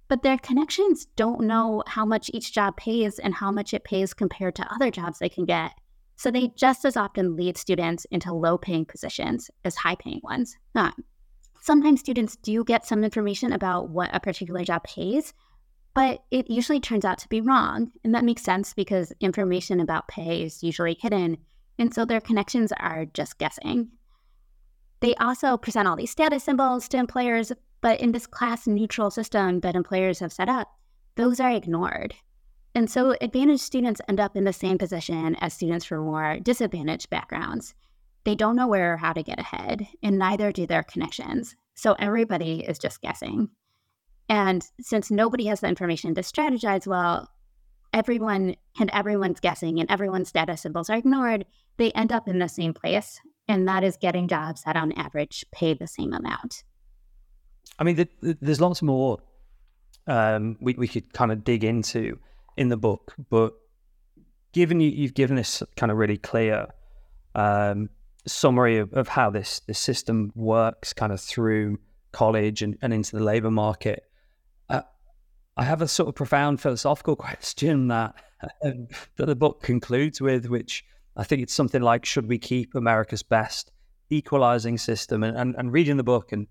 but 0.09 0.21
their 0.21 0.37
connections 0.37 1.05
don't 1.15 1.47
know 1.47 1.81
how 1.87 2.03
much 2.03 2.29
each 2.33 2.51
job 2.51 2.75
pays 2.75 3.19
and 3.19 3.33
how 3.33 3.51
much 3.51 3.73
it 3.73 3.85
pays 3.85 4.13
compared 4.13 4.55
to 4.55 4.73
other 4.73 4.91
jobs 4.91 5.19
they 5.19 5.29
can 5.29 5.45
get. 5.45 5.71
So 6.15 6.31
they 6.31 6.53
just 6.55 6.85
as 6.85 6.95
often 6.95 7.35
lead 7.35 7.57
students 7.57 8.05
into 8.05 8.33
low 8.33 8.57
paying 8.57 8.85
positions 8.85 9.51
as 9.63 9.75
high 9.75 9.95
paying 9.95 10.21
ones. 10.23 10.55
Not. 10.73 10.95
Sometimes 11.61 11.99
students 11.99 12.35
do 12.35 12.63
get 12.63 12.85
some 12.85 13.03
information 13.03 13.51
about 13.51 13.89
what 13.89 14.09
a 14.13 14.19
particular 14.19 14.63
job 14.63 14.83
pays, 14.83 15.33
but 15.93 16.23
it 16.29 16.49
usually 16.49 16.79
turns 16.79 17.05
out 17.05 17.17
to 17.19 17.29
be 17.29 17.41
wrong. 17.41 17.91
And 18.03 18.13
that 18.13 18.23
makes 18.23 18.43
sense 18.43 18.73
because 18.73 19.11
information 19.19 19.79
about 19.79 20.07
pay 20.07 20.43
is 20.43 20.61
usually 20.61 20.97
hidden. 21.01 21.37
And 21.79 21.93
so 21.93 22.05
their 22.05 22.21
connections 22.21 22.71
are 22.79 23.05
just 23.05 23.37
guessing. 23.37 23.89
They 25.01 25.15
also 25.15 25.57
present 25.57 25.87
all 25.87 25.95
these 25.95 26.11
status 26.11 26.43
symbols 26.43 26.87
to 26.89 26.97
employers, 26.97 27.51
But 27.81 28.01
in 28.01 28.11
this 28.11 28.25
class 28.25 28.65
neutral 28.65 29.11
system 29.11 29.59
that 29.59 29.75
employers 29.75 30.19
have 30.19 30.33
set 30.33 30.49
up, 30.49 30.69
those 31.15 31.39
are 31.39 31.51
ignored. 31.51 32.15
And 32.75 32.91
so 32.91 33.15
advantaged 33.21 33.61
students 33.61 34.01
end 34.09 34.19
up 34.19 34.35
in 34.35 34.43
the 34.43 34.53
same 34.53 34.77
position 34.77 35.35
as 35.39 35.53
students 35.53 35.85
from 35.85 36.05
more 36.05 36.37
disadvantaged 36.41 37.09
backgrounds. 37.09 37.73
They 38.25 38.35
don't 38.35 38.57
know 38.57 38.67
where 38.67 38.93
or 38.93 38.97
how 38.97 39.13
to 39.13 39.23
get 39.23 39.39
ahead, 39.39 39.87
and 40.03 40.19
neither 40.19 40.51
do 40.51 40.67
their 40.67 40.83
connections. 40.83 41.55
So 41.75 41.95
everybody 41.97 42.65
is 42.67 42.77
just 42.77 43.01
guessing. 43.01 43.49
And 44.27 44.67
since 44.81 45.09
nobody 45.09 45.45
has 45.45 45.61
the 45.61 45.67
information 45.67 46.13
to 46.15 46.21
strategize 46.21 46.85
well, 46.85 47.29
everyone 47.93 48.55
and 48.77 48.89
everyone's 48.91 49.39
guessing 49.39 49.79
and 49.79 49.89
everyone's 49.89 50.27
status 50.27 50.61
symbols 50.61 50.89
are 50.89 50.97
ignored, 50.97 51.45
they 51.77 51.91
end 51.91 52.11
up 52.11 52.27
in 52.27 52.39
the 52.39 52.49
same 52.49 52.73
place. 52.73 53.21
And 53.47 53.67
that 53.67 53.83
is 53.83 53.95
getting 53.95 54.27
jobs 54.27 54.63
that 54.63 54.75
on 54.75 54.91
average 54.93 55.45
pay 55.53 55.75
the 55.75 55.87
same 55.87 56.11
amount. 56.11 56.63
I 57.79 57.83
mean, 57.83 57.95
the, 57.95 58.09
the, 58.21 58.37
there's 58.41 58.59
lots 58.59 58.81
more 58.81 59.19
um, 60.07 60.57
we, 60.59 60.73
we 60.73 60.87
could 60.87 61.13
kind 61.13 61.31
of 61.31 61.43
dig 61.43 61.63
into 61.63 62.17
in 62.57 62.69
the 62.69 62.77
book, 62.77 63.13
but 63.29 63.53
given 64.51 64.79
you, 64.79 64.89
you've 64.89 65.13
given 65.13 65.35
this 65.35 65.61
kind 65.75 65.91
of 65.91 65.97
really 65.97 66.17
clear 66.17 66.67
um, 67.35 67.89
summary 68.25 68.77
of, 68.77 68.93
of 68.93 69.07
how 69.07 69.29
this, 69.29 69.61
this 69.67 69.79
system 69.79 70.31
works 70.35 70.93
kind 70.93 71.11
of 71.11 71.19
through 71.19 71.77
college 72.11 72.61
and, 72.61 72.77
and 72.81 72.93
into 72.93 73.15
the 73.15 73.23
labor 73.23 73.51
market, 73.51 74.03
uh, 74.69 74.81
I 75.57 75.63
have 75.63 75.81
a 75.81 75.87
sort 75.87 76.09
of 76.09 76.15
profound 76.15 76.61
philosophical 76.61 77.15
question 77.17 77.89
that, 77.89 78.15
um, 78.63 78.87
that 79.17 79.25
the 79.25 79.35
book 79.35 79.61
concludes 79.61 80.21
with, 80.21 80.47
which 80.47 80.85
I 81.17 81.23
think 81.23 81.41
it's 81.41 81.53
something 81.53 81.81
like, 81.81 82.05
should 82.05 82.27
we 82.27 82.37
keep 82.37 82.75
America's 82.75 83.23
best 83.23 83.71
equalizing 84.09 84.77
system? 84.77 85.23
And, 85.23 85.37
and, 85.37 85.55
and 85.55 85.71
reading 85.73 85.97
the 85.97 86.03
book 86.03 86.31
and 86.31 86.47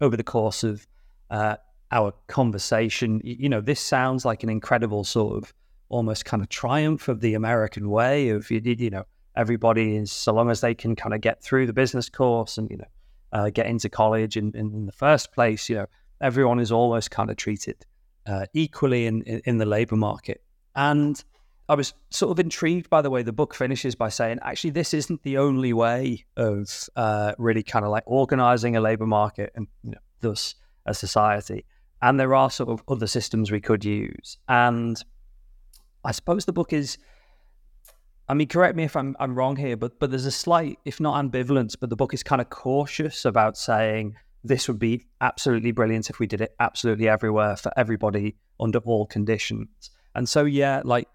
over 0.00 0.16
the 0.16 0.24
course 0.24 0.64
of 0.64 0.86
uh, 1.30 1.56
our 1.92 2.12
conversation, 2.28 3.20
you 3.24 3.48
know, 3.48 3.60
this 3.60 3.80
sounds 3.80 4.24
like 4.24 4.42
an 4.42 4.48
incredible 4.48 5.04
sort 5.04 5.36
of 5.36 5.52
almost 5.88 6.24
kind 6.24 6.42
of 6.42 6.48
triumph 6.48 7.08
of 7.08 7.20
the 7.20 7.34
American 7.34 7.90
way 7.90 8.28
of, 8.28 8.50
you 8.50 8.90
know, 8.90 9.04
everybody 9.36 9.96
is, 9.96 10.12
so 10.12 10.32
long 10.32 10.50
as 10.50 10.60
they 10.60 10.74
can 10.74 10.94
kind 10.94 11.14
of 11.14 11.20
get 11.20 11.42
through 11.42 11.66
the 11.66 11.72
business 11.72 12.08
course 12.08 12.58
and, 12.58 12.70
you 12.70 12.76
know, 12.76 12.84
uh, 13.32 13.50
get 13.50 13.66
into 13.66 13.88
college 13.88 14.36
in, 14.36 14.52
in, 14.54 14.72
in, 14.74 14.86
the 14.86 14.92
first 14.92 15.32
place, 15.32 15.68
you 15.68 15.76
know, 15.76 15.86
everyone 16.20 16.58
is 16.60 16.72
almost 16.72 17.10
kind 17.10 17.30
of 17.30 17.36
treated 17.36 17.86
uh, 18.26 18.46
equally 18.54 19.06
in, 19.06 19.22
in, 19.22 19.40
in 19.44 19.58
the 19.58 19.66
labor 19.66 19.96
market. 19.96 20.42
And 20.74 21.22
I 21.68 21.74
was 21.74 21.94
sort 22.10 22.32
of 22.32 22.40
intrigued 22.40 22.90
by 22.90 23.02
the 23.02 23.10
way 23.10 23.22
the 23.22 23.32
book 23.32 23.54
finishes 23.54 23.94
by 23.94 24.08
saying, 24.08 24.40
actually, 24.42 24.70
this 24.70 24.92
isn't 24.92 25.22
the 25.22 25.38
only 25.38 25.72
way 25.72 26.24
of 26.36 26.88
uh, 26.96 27.32
really 27.38 27.62
kind 27.62 27.84
of 27.84 27.90
like 27.90 28.02
organizing 28.06 28.76
a 28.76 28.80
labor 28.80 29.06
market 29.06 29.52
and 29.54 29.68
you 29.84 29.92
know, 29.92 29.98
thus 30.20 30.56
a 30.86 30.94
society. 30.94 31.64
And 32.02 32.18
there 32.18 32.34
are 32.34 32.50
sort 32.50 32.70
of 32.70 32.82
other 32.88 33.06
systems 33.06 33.50
we 33.50 33.60
could 33.60 33.84
use. 33.84 34.38
And 34.48 35.02
I 36.04 36.12
suppose 36.12 36.44
the 36.44 36.52
book 36.52 36.72
is, 36.72 36.98
I 38.28 38.34
mean, 38.34 38.48
correct 38.48 38.76
me 38.76 38.84
if 38.84 38.96
I'm, 38.96 39.16
I'm 39.20 39.34
wrong 39.34 39.56
here, 39.56 39.76
but, 39.76 39.98
but 39.98 40.10
there's 40.10 40.26
a 40.26 40.30
slight, 40.30 40.78
if 40.84 41.00
not 41.00 41.22
ambivalence, 41.22 41.76
but 41.78 41.90
the 41.90 41.96
book 41.96 42.14
is 42.14 42.22
kind 42.22 42.40
of 42.40 42.48
cautious 42.48 43.24
about 43.24 43.58
saying 43.58 44.16
this 44.42 44.68
would 44.68 44.78
be 44.78 45.06
absolutely 45.20 45.72
brilliant 45.72 46.08
if 46.08 46.18
we 46.18 46.26
did 46.26 46.40
it 46.40 46.54
absolutely 46.60 47.08
everywhere 47.08 47.56
for 47.56 47.70
everybody 47.76 48.36
under 48.58 48.78
all 48.78 49.06
conditions. 49.06 49.90
And 50.14 50.28
so, 50.28 50.44
yeah, 50.44 50.80
like, 50.84 51.08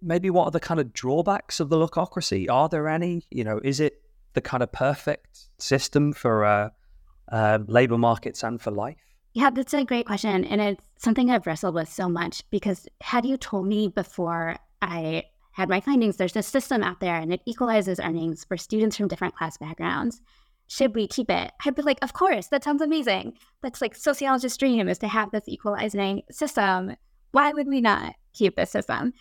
maybe 0.00 0.30
what 0.30 0.46
are 0.46 0.50
the 0.50 0.60
kind 0.60 0.80
of 0.80 0.92
drawbacks 0.92 1.60
of 1.60 1.68
the 1.68 1.76
luckocracy? 1.76 2.48
Are 2.50 2.68
there 2.68 2.88
any? 2.88 3.26
You 3.30 3.44
know, 3.44 3.60
is 3.62 3.80
it 3.80 4.00
the 4.32 4.40
kind 4.40 4.62
of 4.62 4.72
perfect 4.72 5.48
system 5.58 6.12
for 6.12 6.44
uh, 6.44 6.70
uh, 7.30 7.58
labor 7.66 7.98
markets 7.98 8.42
and 8.42 8.60
for 8.60 8.70
life? 8.70 8.96
Yeah, 9.32 9.50
that's 9.50 9.74
a 9.74 9.84
great 9.84 10.06
question. 10.06 10.44
And 10.44 10.60
it's 10.60 10.82
something 10.96 11.30
I've 11.30 11.46
wrestled 11.46 11.74
with 11.74 11.88
so 11.88 12.08
much 12.08 12.42
because 12.50 12.88
had 13.00 13.24
you 13.24 13.36
told 13.36 13.66
me 13.66 13.88
before 13.88 14.56
I 14.82 15.24
had 15.52 15.68
my 15.68 15.80
findings, 15.80 16.16
there's 16.16 16.32
this 16.32 16.48
system 16.48 16.82
out 16.82 17.00
there 17.00 17.16
and 17.16 17.32
it 17.32 17.42
equalizes 17.46 18.00
earnings 18.00 18.44
for 18.44 18.56
students 18.56 18.96
from 18.96 19.08
different 19.08 19.36
class 19.36 19.56
backgrounds. 19.56 20.20
Should 20.66 20.94
we 20.94 21.06
keep 21.06 21.30
it? 21.30 21.52
I'd 21.64 21.74
be 21.74 21.82
like, 21.82 21.98
of 22.02 22.12
course, 22.12 22.48
that 22.48 22.64
sounds 22.64 22.82
amazing. 22.82 23.34
That's 23.62 23.80
like 23.80 23.94
sociologist's 23.94 24.56
dream 24.56 24.88
is 24.88 24.98
to 24.98 25.08
have 25.08 25.30
this 25.30 25.48
equalizing 25.48 26.22
system. 26.30 26.96
Why 27.32 27.52
would 27.52 27.68
we 27.68 27.80
not 27.80 28.14
keep 28.32 28.56
this 28.56 28.70
system? 28.70 29.12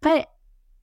But 0.00 0.28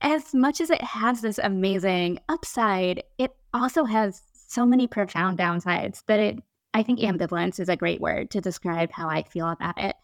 as 0.00 0.34
much 0.34 0.60
as 0.60 0.70
it 0.70 0.82
has 0.82 1.20
this 1.20 1.38
amazing 1.42 2.18
upside, 2.28 3.02
it 3.18 3.32
also 3.52 3.84
has 3.84 4.22
so 4.48 4.66
many 4.66 4.86
profound 4.86 5.38
downsides 5.38 6.02
that 6.06 6.20
it, 6.20 6.38
I 6.74 6.82
think 6.82 7.00
ambivalence 7.00 7.60
is 7.60 7.68
a 7.68 7.76
great 7.76 8.00
word 8.00 8.30
to 8.32 8.40
describe 8.40 8.90
how 8.92 9.08
I 9.08 9.22
feel 9.22 9.48
about 9.48 9.80
it. 9.80 9.96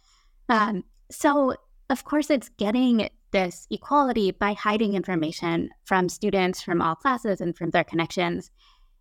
Um, 0.49 0.85
so, 1.11 1.55
of 1.91 2.05
course, 2.05 2.31
it's 2.31 2.49
getting 2.51 3.09
this 3.33 3.67
equality 3.71 4.31
by 4.31 4.55
hiding 4.55 4.95
information 4.95 5.71
from 5.85 6.09
students 6.09 6.63
from 6.63 6.81
all 6.81 6.95
classes 6.95 7.41
and 7.41 7.57
from 7.57 7.71
their 7.71 7.85
connections. 7.85 8.51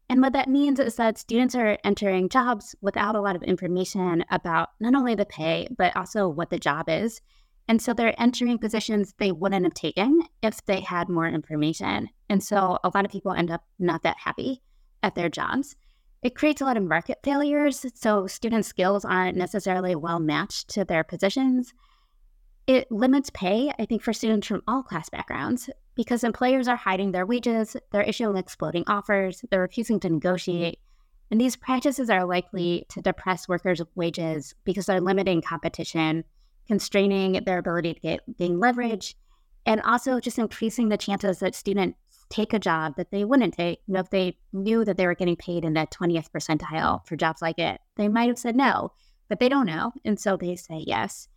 And 0.09 0.21
what 0.21 0.33
that 0.33 0.49
means 0.49 0.79
is 0.79 0.95
that 0.95 1.19
students 1.19 1.53
are 1.53 1.77
entering 1.83 2.29
jobs 2.29 2.75
without 2.81 3.15
a 3.15 3.21
lot 3.21 3.35
of 3.35 3.43
information 3.43 4.25
about 4.31 4.69
not 4.79 4.95
only 4.95 5.15
the 5.15 5.25
pay, 5.25 5.67
but 5.77 5.95
also 5.95 6.27
what 6.27 6.49
the 6.49 6.59
job 6.59 6.89
is 6.89 7.21
and 7.69 7.79
so 7.79 7.93
they're 7.93 8.19
entering 8.19 8.57
positions 8.57 9.13
they 9.19 9.31
wouldn't 9.31 9.63
have 9.63 9.75
taken 9.75 10.23
if 10.41 10.65
they 10.65 10.81
had 10.81 11.07
more 11.07 11.27
information. 11.27 12.09
And 12.27 12.43
so 12.43 12.79
a 12.83 12.89
lot 12.95 13.05
of 13.05 13.11
people 13.11 13.31
end 13.31 13.51
up 13.51 13.63
not 13.77 14.01
that 14.01 14.17
happy 14.17 14.63
at 15.03 15.13
their 15.13 15.29
jobs. 15.29 15.75
It 16.21 16.35
creates 16.35 16.61
a 16.61 16.65
lot 16.65 16.77
of 16.77 16.83
market 16.83 17.19
failures. 17.23 17.85
So 17.95 18.27
student 18.27 18.65
skills 18.65 19.05
aren't 19.05 19.37
necessarily 19.37 19.95
well 19.95 20.19
matched 20.19 20.69
to 20.71 20.83
their 20.83 21.03
positions. 21.03 21.73
It 22.67 22.91
limits 22.91 23.29
pay, 23.33 23.71
I 23.79 23.85
think, 23.85 24.03
for 24.03 24.13
students 24.13 24.47
from 24.47 24.61
all 24.67 24.83
class 24.83 25.09
backgrounds 25.09 25.69
because 25.95 26.23
employers 26.23 26.67
are 26.67 26.75
hiding 26.75 27.11
their 27.11 27.25
wages, 27.25 27.75
they're 27.91 28.03
issuing 28.03 28.37
exploding 28.37 28.83
offers, 28.87 29.43
they're 29.49 29.61
refusing 29.61 29.99
to 30.01 30.09
negotiate. 30.09 30.79
And 31.31 31.41
these 31.41 31.55
practices 31.55 32.09
are 32.09 32.25
likely 32.25 32.85
to 32.89 33.01
depress 33.01 33.47
workers' 33.47 33.81
wages 33.95 34.55
because 34.63 34.85
they're 34.85 35.01
limiting 35.01 35.41
competition 35.41 36.23
constraining 36.67 37.43
their 37.43 37.57
ability 37.57 37.95
to 37.95 37.99
get, 37.99 38.37
gain 38.37 38.59
leverage, 38.59 39.15
and 39.65 39.81
also 39.81 40.19
just 40.19 40.37
increasing 40.37 40.89
the 40.89 40.97
chances 40.97 41.39
that 41.39 41.55
students 41.55 41.97
take 42.29 42.53
a 42.53 42.59
job 42.59 42.95
that 42.97 43.11
they 43.11 43.25
wouldn't 43.25 43.53
take. 43.53 43.79
You 43.87 43.95
know, 43.95 43.99
if 44.01 44.09
they 44.09 44.37
knew 44.53 44.85
that 44.85 44.97
they 44.97 45.05
were 45.05 45.15
getting 45.15 45.35
paid 45.35 45.65
in 45.65 45.73
the 45.73 45.87
20th 45.91 46.29
percentile 46.31 47.05
for 47.05 47.15
jobs 47.15 47.41
like 47.41 47.59
it, 47.59 47.79
they 47.95 48.07
might 48.07 48.29
have 48.29 48.39
said 48.39 48.55
no, 48.55 48.93
but 49.27 49.39
they 49.39 49.49
don't 49.49 49.65
know. 49.65 49.91
And 50.05 50.19
so 50.19 50.37
they 50.37 50.55
say 50.55 50.83
yes. 50.85 51.27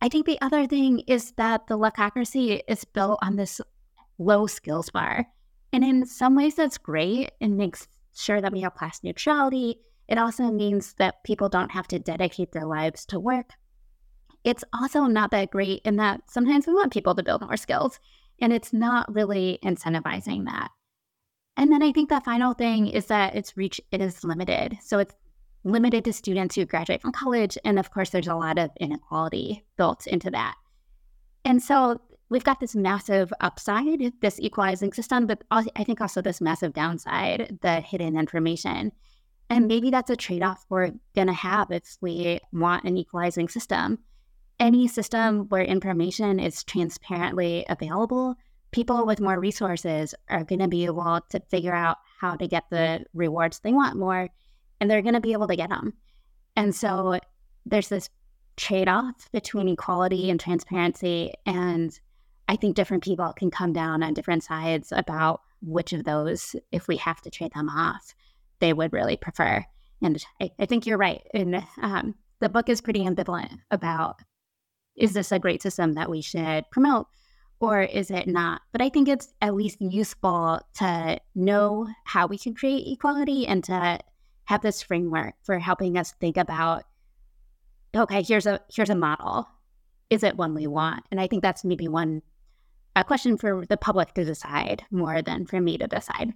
I 0.00 0.08
think 0.08 0.26
the 0.26 0.40
other 0.40 0.66
thing 0.66 1.00
is 1.06 1.32
that 1.32 1.66
the 1.66 1.78
luckocracy 1.78 2.60
is 2.68 2.84
built 2.84 3.18
on 3.22 3.36
this 3.36 3.60
low 4.18 4.46
skills 4.46 4.90
bar. 4.90 5.26
And 5.72 5.84
in 5.84 6.06
some 6.06 6.36
ways, 6.36 6.54
that's 6.54 6.78
great 6.78 7.32
and 7.40 7.56
makes 7.56 7.88
sure 8.14 8.40
that 8.40 8.52
we 8.52 8.60
have 8.60 8.74
class 8.74 9.00
neutrality. 9.02 9.80
It 10.08 10.18
also 10.18 10.44
means 10.44 10.94
that 10.94 11.24
people 11.24 11.48
don't 11.48 11.72
have 11.72 11.88
to 11.88 11.98
dedicate 11.98 12.52
their 12.52 12.66
lives 12.66 13.04
to 13.06 13.20
work 13.20 13.50
it's 14.46 14.62
also 14.72 15.06
not 15.06 15.32
that 15.32 15.50
great 15.50 15.82
in 15.84 15.96
that 15.96 16.20
sometimes 16.30 16.68
we 16.68 16.72
want 16.72 16.92
people 16.92 17.16
to 17.16 17.22
build 17.22 17.40
more 17.42 17.56
skills 17.56 17.98
and 18.40 18.52
it's 18.52 18.72
not 18.72 19.12
really 19.14 19.58
incentivizing 19.62 20.44
that. 20.44 20.70
And 21.56 21.72
then 21.72 21.82
I 21.82 21.92
think 21.92 22.08
the 22.08 22.20
final 22.20 22.52
thing 22.52 22.86
is 22.86 23.06
that 23.06 23.34
its 23.34 23.56
reach 23.56 23.80
it 23.90 24.00
is 24.00 24.24
limited. 24.24 24.78
So 24.82 24.98
it's 24.98 25.14
limited 25.64 26.04
to 26.04 26.12
students 26.12 26.54
who 26.54 26.64
graduate 26.64 27.02
from 27.02 27.12
college. 27.12 27.56
And 27.64 27.78
of 27.78 27.90
course, 27.90 28.10
there's 28.10 28.28
a 28.28 28.34
lot 28.34 28.58
of 28.58 28.70
inequality 28.78 29.64
built 29.76 30.06
into 30.06 30.30
that. 30.30 30.54
And 31.44 31.62
so 31.62 32.00
we've 32.28 32.44
got 32.44 32.60
this 32.60 32.76
massive 32.76 33.32
upside, 33.40 34.12
this 34.20 34.38
equalizing 34.40 34.92
system, 34.92 35.26
but 35.26 35.42
I 35.50 35.84
think 35.84 36.00
also 36.00 36.20
this 36.20 36.40
massive 36.40 36.72
downside, 36.72 37.58
the 37.62 37.80
hidden 37.80 38.18
information. 38.18 38.92
And 39.48 39.68
maybe 39.68 39.90
that's 39.90 40.10
a 40.10 40.16
trade 40.16 40.42
off 40.42 40.66
we're 40.68 40.92
going 41.14 41.28
to 41.28 41.32
have 41.32 41.70
if 41.70 41.96
we 42.00 42.40
want 42.52 42.84
an 42.84 42.96
equalizing 42.96 43.48
system 43.48 44.00
any 44.58 44.88
system 44.88 45.48
where 45.48 45.62
information 45.62 46.40
is 46.40 46.64
transparently 46.64 47.64
available, 47.68 48.36
people 48.70 49.06
with 49.06 49.20
more 49.20 49.38
resources 49.38 50.14
are 50.28 50.44
going 50.44 50.60
to 50.60 50.68
be 50.68 50.84
able 50.84 51.20
to 51.30 51.40
figure 51.50 51.74
out 51.74 51.98
how 52.20 52.36
to 52.36 52.48
get 52.48 52.64
the 52.70 53.04
rewards 53.14 53.60
they 53.60 53.72
want 53.72 53.96
more, 53.96 54.28
and 54.80 54.90
they're 54.90 55.02
going 55.02 55.14
to 55.14 55.20
be 55.20 55.32
able 55.32 55.48
to 55.48 55.56
get 55.56 55.70
them. 55.70 55.92
And 56.56 56.74
so 56.74 57.18
there's 57.66 57.88
this 57.88 58.08
trade 58.56 58.88
off 58.88 59.30
between 59.32 59.68
equality 59.68 60.30
and 60.30 60.40
transparency. 60.40 61.32
And 61.44 61.98
I 62.48 62.56
think 62.56 62.74
different 62.74 63.04
people 63.04 63.32
can 63.36 63.50
come 63.50 63.72
down 63.72 64.02
on 64.02 64.14
different 64.14 64.44
sides 64.44 64.92
about 64.92 65.42
which 65.60 65.92
of 65.92 66.04
those, 66.04 66.56
if 66.72 66.88
we 66.88 66.96
have 66.96 67.20
to 67.22 67.30
trade 67.30 67.52
them 67.54 67.68
off, 67.68 68.14
they 68.60 68.72
would 68.72 68.92
really 68.92 69.16
prefer. 69.16 69.64
And 70.02 70.24
I, 70.40 70.50
I 70.58 70.66
think 70.66 70.86
you're 70.86 70.98
right. 70.98 71.22
And 71.34 71.62
um, 71.82 72.14
the 72.40 72.48
book 72.48 72.68
is 72.68 72.80
pretty 72.80 73.00
ambivalent 73.04 73.58
about 73.70 74.20
is 74.96 75.12
this 75.12 75.32
a 75.32 75.38
great 75.38 75.62
system 75.62 75.92
that 75.94 76.10
we 76.10 76.20
should 76.20 76.64
promote 76.70 77.06
or 77.60 77.82
is 77.82 78.10
it 78.10 78.26
not? 78.26 78.62
But 78.72 78.82
I 78.82 78.88
think 78.88 79.08
it's 79.08 79.32
at 79.40 79.54
least 79.54 79.80
useful 79.80 80.60
to 80.78 81.20
know 81.34 81.88
how 82.04 82.26
we 82.26 82.38
can 82.38 82.54
create 82.54 82.86
equality 82.86 83.46
and 83.46 83.64
to 83.64 83.98
have 84.44 84.62
this 84.62 84.82
framework 84.82 85.34
for 85.42 85.58
helping 85.58 85.96
us 85.96 86.12
think 86.20 86.36
about 86.36 86.84
okay, 87.94 88.22
here's 88.22 88.46
a 88.46 88.60
here's 88.72 88.90
a 88.90 88.94
model. 88.94 89.48
Is 90.10 90.22
it 90.22 90.36
one 90.36 90.54
we 90.54 90.66
want? 90.66 91.04
And 91.10 91.20
I 91.20 91.26
think 91.26 91.42
that's 91.42 91.64
maybe 91.64 91.88
one 91.88 92.22
a 92.94 93.04
question 93.04 93.36
for 93.36 93.64
the 93.66 93.76
public 93.76 94.14
to 94.14 94.24
decide 94.24 94.84
more 94.90 95.22
than 95.22 95.46
for 95.46 95.60
me 95.60 95.78
to 95.78 95.86
decide. 95.86 96.32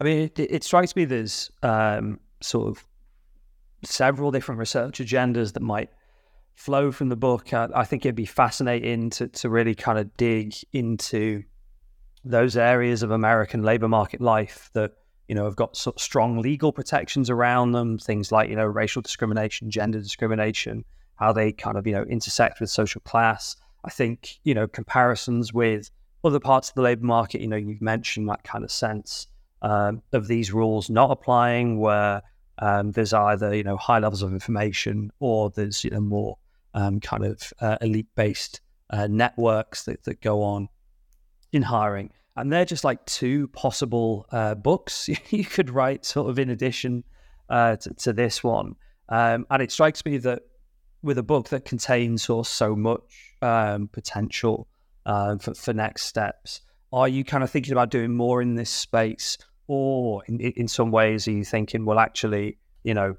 I 0.00 0.04
mean, 0.04 0.18
it, 0.18 0.38
it 0.38 0.64
strikes 0.64 0.94
me 0.96 1.04
there's 1.04 1.50
um, 1.62 2.20
sort 2.40 2.68
of 2.68 2.84
several 3.84 4.30
different 4.30 4.58
research 4.58 4.98
agendas 4.98 5.52
that 5.52 5.62
might 5.62 5.90
flow 6.54 6.92
from 6.92 7.08
the 7.08 7.16
book. 7.16 7.52
I, 7.52 7.68
I 7.74 7.84
think 7.84 8.04
it'd 8.04 8.14
be 8.14 8.26
fascinating 8.26 9.10
to, 9.10 9.28
to 9.28 9.48
really 9.48 9.74
kind 9.74 9.98
of 9.98 10.16
dig 10.16 10.54
into 10.72 11.42
those 12.24 12.56
areas 12.56 13.02
of 13.02 13.10
American 13.10 13.62
labor 13.62 13.88
market 13.88 14.20
life 14.20 14.70
that 14.72 14.92
you 15.28 15.34
know 15.34 15.44
have 15.44 15.56
got 15.56 15.76
sort 15.76 15.96
of 15.96 16.02
strong 16.02 16.40
legal 16.40 16.72
protections 16.72 17.30
around 17.30 17.72
them. 17.72 17.98
Things 17.98 18.32
like 18.32 18.48
you 18.48 18.56
know 18.56 18.66
racial 18.66 19.02
discrimination, 19.02 19.70
gender 19.70 20.00
discrimination, 20.00 20.84
how 21.16 21.32
they 21.32 21.52
kind 21.52 21.76
of 21.76 21.86
you 21.86 21.92
know 21.92 22.04
intersect 22.04 22.60
with 22.60 22.70
social 22.70 23.00
class. 23.02 23.56
I 23.84 23.90
think 23.90 24.38
you 24.44 24.54
know 24.54 24.66
comparisons 24.66 25.52
with 25.52 25.90
other 26.24 26.40
parts 26.40 26.70
of 26.70 26.74
the 26.74 26.82
labor 26.82 27.04
market. 27.04 27.40
You 27.40 27.48
know, 27.48 27.56
you've 27.56 27.82
mentioned 27.82 28.28
that 28.28 28.44
kind 28.44 28.64
of 28.64 28.72
sense 28.72 29.26
um, 29.62 30.02
of 30.12 30.26
these 30.26 30.52
rules 30.52 30.88
not 30.88 31.10
applying, 31.10 31.78
where 31.78 32.22
um, 32.58 32.92
there's 32.92 33.12
either 33.12 33.54
you 33.54 33.64
know 33.64 33.76
high 33.76 33.98
levels 33.98 34.22
of 34.22 34.32
information 34.32 35.10
or 35.20 35.50
there's 35.50 35.84
you 35.84 35.90
know 35.90 36.00
more 36.00 36.38
um, 36.74 37.00
kind 37.00 37.24
of 37.24 37.52
uh, 37.60 37.78
elite 37.80 38.08
based 38.14 38.60
uh, 38.90 39.06
networks 39.06 39.84
that, 39.84 40.04
that 40.04 40.20
go 40.20 40.42
on 40.42 40.68
in 41.52 41.62
hiring. 41.62 42.10
And 42.36 42.52
they're 42.52 42.64
just 42.64 42.84
like 42.84 43.04
two 43.06 43.48
possible 43.48 44.26
uh, 44.32 44.54
books 44.54 45.08
you 45.30 45.44
could 45.44 45.70
write, 45.70 46.04
sort 46.04 46.28
of 46.28 46.38
in 46.38 46.50
addition 46.50 47.04
uh, 47.48 47.76
to, 47.76 47.94
to, 47.94 48.12
this 48.12 48.42
one. 48.42 48.74
Um, 49.08 49.46
and 49.50 49.62
it 49.62 49.70
strikes 49.70 50.04
me 50.04 50.18
that 50.18 50.42
with 51.02 51.18
a 51.18 51.22
book 51.22 51.50
that 51.50 51.64
contains 51.64 52.28
of 52.28 52.46
so 52.46 52.74
much 52.74 53.34
um, 53.42 53.88
potential 53.88 54.66
uh, 55.06 55.36
for, 55.38 55.54
for 55.54 55.72
next 55.72 56.06
steps, 56.06 56.62
are 56.92 57.08
you 57.08 57.24
kind 57.24 57.44
of 57.44 57.50
thinking 57.50 57.72
about 57.72 57.90
doing 57.90 58.14
more 58.14 58.40
in 58.40 58.54
this 58.54 58.70
space? 58.70 59.38
Or 59.66 60.22
in, 60.26 60.40
in 60.40 60.68
some 60.68 60.90
ways, 60.90 61.26
are 61.26 61.32
you 61.32 61.44
thinking, 61.44 61.84
well, 61.84 61.98
actually, 61.98 62.58
you 62.82 62.94
know, 62.94 63.16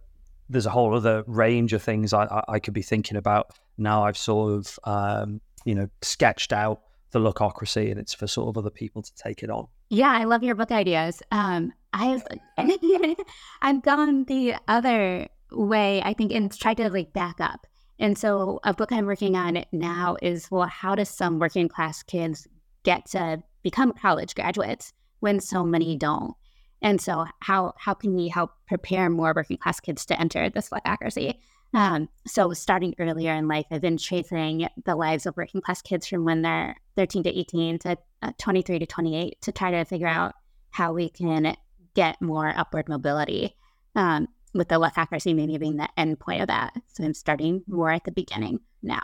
there's 0.50 0.66
a 0.66 0.70
whole 0.72 0.96
other 0.96 1.24
range 1.28 1.74
of 1.74 1.82
things 1.82 2.14
I, 2.14 2.26
I, 2.26 2.44
I 2.50 2.60
could 2.60 2.74
be 2.74 2.82
thinking 2.82 3.18
about 3.18 3.52
now 3.78 4.04
I've 4.04 4.18
sort 4.18 4.54
of, 4.54 4.80
um, 4.84 5.42
you 5.66 5.76
know, 5.76 5.90
sketched 6.02 6.54
out 6.54 6.82
the 7.12 7.20
luckocracy 7.20 7.90
and 7.90 8.00
it's 8.00 8.14
for 8.14 8.28
sort 8.28 8.50
of 8.50 8.58
other 8.58 8.70
people 8.70 9.02
to 9.02 9.16
take 9.16 9.44
it 9.44 9.50
on. 9.50 9.68
Yeah, 9.90 10.12
I 10.12 10.26
love 10.26 10.44
your 10.44 10.56
book 10.56 10.72
ideas. 10.72 11.22
Um, 11.32 11.74
I've 11.94 12.24
I've 13.62 13.82
gone 13.82 14.26
the 14.26 14.56
other 14.68 15.28
way, 15.52 16.02
I 16.04 16.14
think, 16.14 16.34
and 16.34 16.52
tried 16.52 16.78
to 16.78 16.90
like 16.90 17.14
back 17.14 17.40
up. 17.40 17.66
And 18.00 18.18
so 18.18 18.60
a 18.64 18.74
book 18.74 18.92
I'm 18.92 19.06
working 19.06 19.36
on 19.36 19.64
now 19.72 20.18
is 20.22 20.52
well, 20.52 20.68
how 20.68 20.96
does 20.96 21.10
some 21.10 21.40
working 21.40 21.70
class 21.70 22.04
kids 22.04 22.48
get 22.84 23.06
to 23.08 23.42
become 23.64 23.94
college 23.94 24.36
graduates 24.36 24.92
when 25.22 25.40
so 25.40 25.64
many 25.64 25.96
don't? 25.96 26.36
And 26.82 27.00
so 27.02 27.26
how 27.40 27.74
how 27.78 27.94
can 27.94 28.16
we 28.16 28.28
help 28.28 28.52
prepare 28.68 29.10
more 29.10 29.34
working 29.36 29.58
class 29.58 29.80
kids 29.80 30.06
to 30.08 30.20
enter 30.20 30.50
this 30.50 30.70
luckocracy? 30.70 31.36
Um, 31.74 32.08
so 32.26 32.54
starting 32.54 32.96
earlier 33.00 33.34
in 33.34 33.48
life, 33.48 33.66
I've 33.70 33.82
been 33.82 33.98
tracing 33.98 34.68
the 34.86 34.96
lives 34.96 35.26
of 35.26 35.36
working 35.36 35.62
class 35.62 35.82
kids 35.82 36.08
from 36.08 36.24
when 36.24 36.42
they're 36.42 36.76
13 36.96 37.24
to 37.24 37.38
18 37.38 37.80
to 37.80 37.98
uh, 38.22 38.32
23 38.38 38.80
to 38.80 38.86
28 38.86 39.42
to 39.42 39.52
try 39.52 39.72
to 39.72 39.84
figure 39.84 40.08
out 40.08 40.36
how 40.70 40.94
we 40.94 41.10
can 41.10 41.56
get 41.94 42.22
more 42.22 42.54
upward 42.56 42.88
mobility. 42.88 43.56
Um, 43.96 44.28
with 44.56 44.70
the 44.70 44.80
luckocracy 44.80 45.36
maybe 45.36 45.58
being 45.58 45.78
the 45.78 45.90
end 45.98 46.20
point 46.20 46.42
of 46.42 46.48
that. 46.48 46.74
So 46.94 47.04
I'm 47.04 47.14
starting 47.14 47.64
more 47.68 47.92
at 47.92 48.06
the 48.06 48.12
beginning 48.12 48.62
now. 48.82 49.02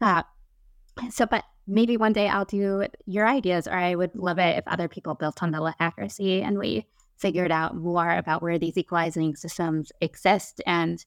Uh, 0.00 0.24
so, 1.10 1.24
but 1.24 1.44
maybe 1.66 1.96
one 1.96 2.12
day 2.12 2.28
I'll 2.28 2.44
do 2.44 2.86
your 3.06 3.26
ideas, 3.26 3.66
or 3.66 3.74
I 3.74 3.94
would 3.94 4.14
love 4.14 4.38
it 4.38 4.58
if 4.58 4.66
other 4.66 4.88
people 4.88 5.14
built 5.14 5.42
on 5.42 5.50
the 5.50 5.58
luckocracy 5.58 6.42
and 6.42 6.58
we 6.58 6.86
figured 7.18 7.52
out 7.52 7.76
more 7.76 8.10
about 8.10 8.42
where 8.42 8.58
these 8.58 8.76
equalizing 8.76 9.36
systems 9.36 9.92
exist 10.00 10.60
and 10.66 11.04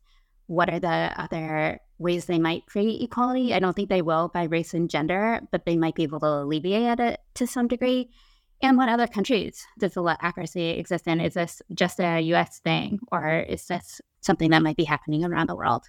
what 0.48 0.70
are 0.70 0.80
the 0.80 1.12
other 1.18 1.80
ways 1.98 2.26
they 2.26 2.40
might 2.40 2.66
create 2.68 3.02
equality? 3.02 3.54
I 3.54 3.60
don't 3.60 3.76
think 3.76 3.90
they 3.90 4.02
will 4.02 4.30
by 4.30 4.44
race 4.44 4.74
and 4.74 4.90
gender, 4.90 5.42
but 5.52 5.66
they 5.66 5.76
might 5.76 5.96
be 5.96 6.04
able 6.04 6.20
to 6.20 6.44
alleviate 6.44 7.00
it 7.00 7.20
to 7.36 7.48
some 7.48 7.68
degree. 7.68 8.10
And 8.62 8.78
what 8.78 8.90
other 8.90 9.08
countries 9.08 9.66
does 9.80 9.96
the 9.96 10.02
luckocracy 10.02 10.78
exist 10.80 11.08
in? 11.08 11.20
Is 11.20 11.34
this 11.34 11.62
just 11.74 12.00
a 12.00 12.22
US 12.22 12.60
thing 12.60 13.00
or 13.12 13.40
is 13.40 13.66
this 13.68 14.02
something 14.22 14.52
that 14.52 14.62
might 14.64 14.78
be 14.78 14.86
happening 14.86 15.26
around 15.26 15.48
the 15.50 15.56
world? 15.56 15.84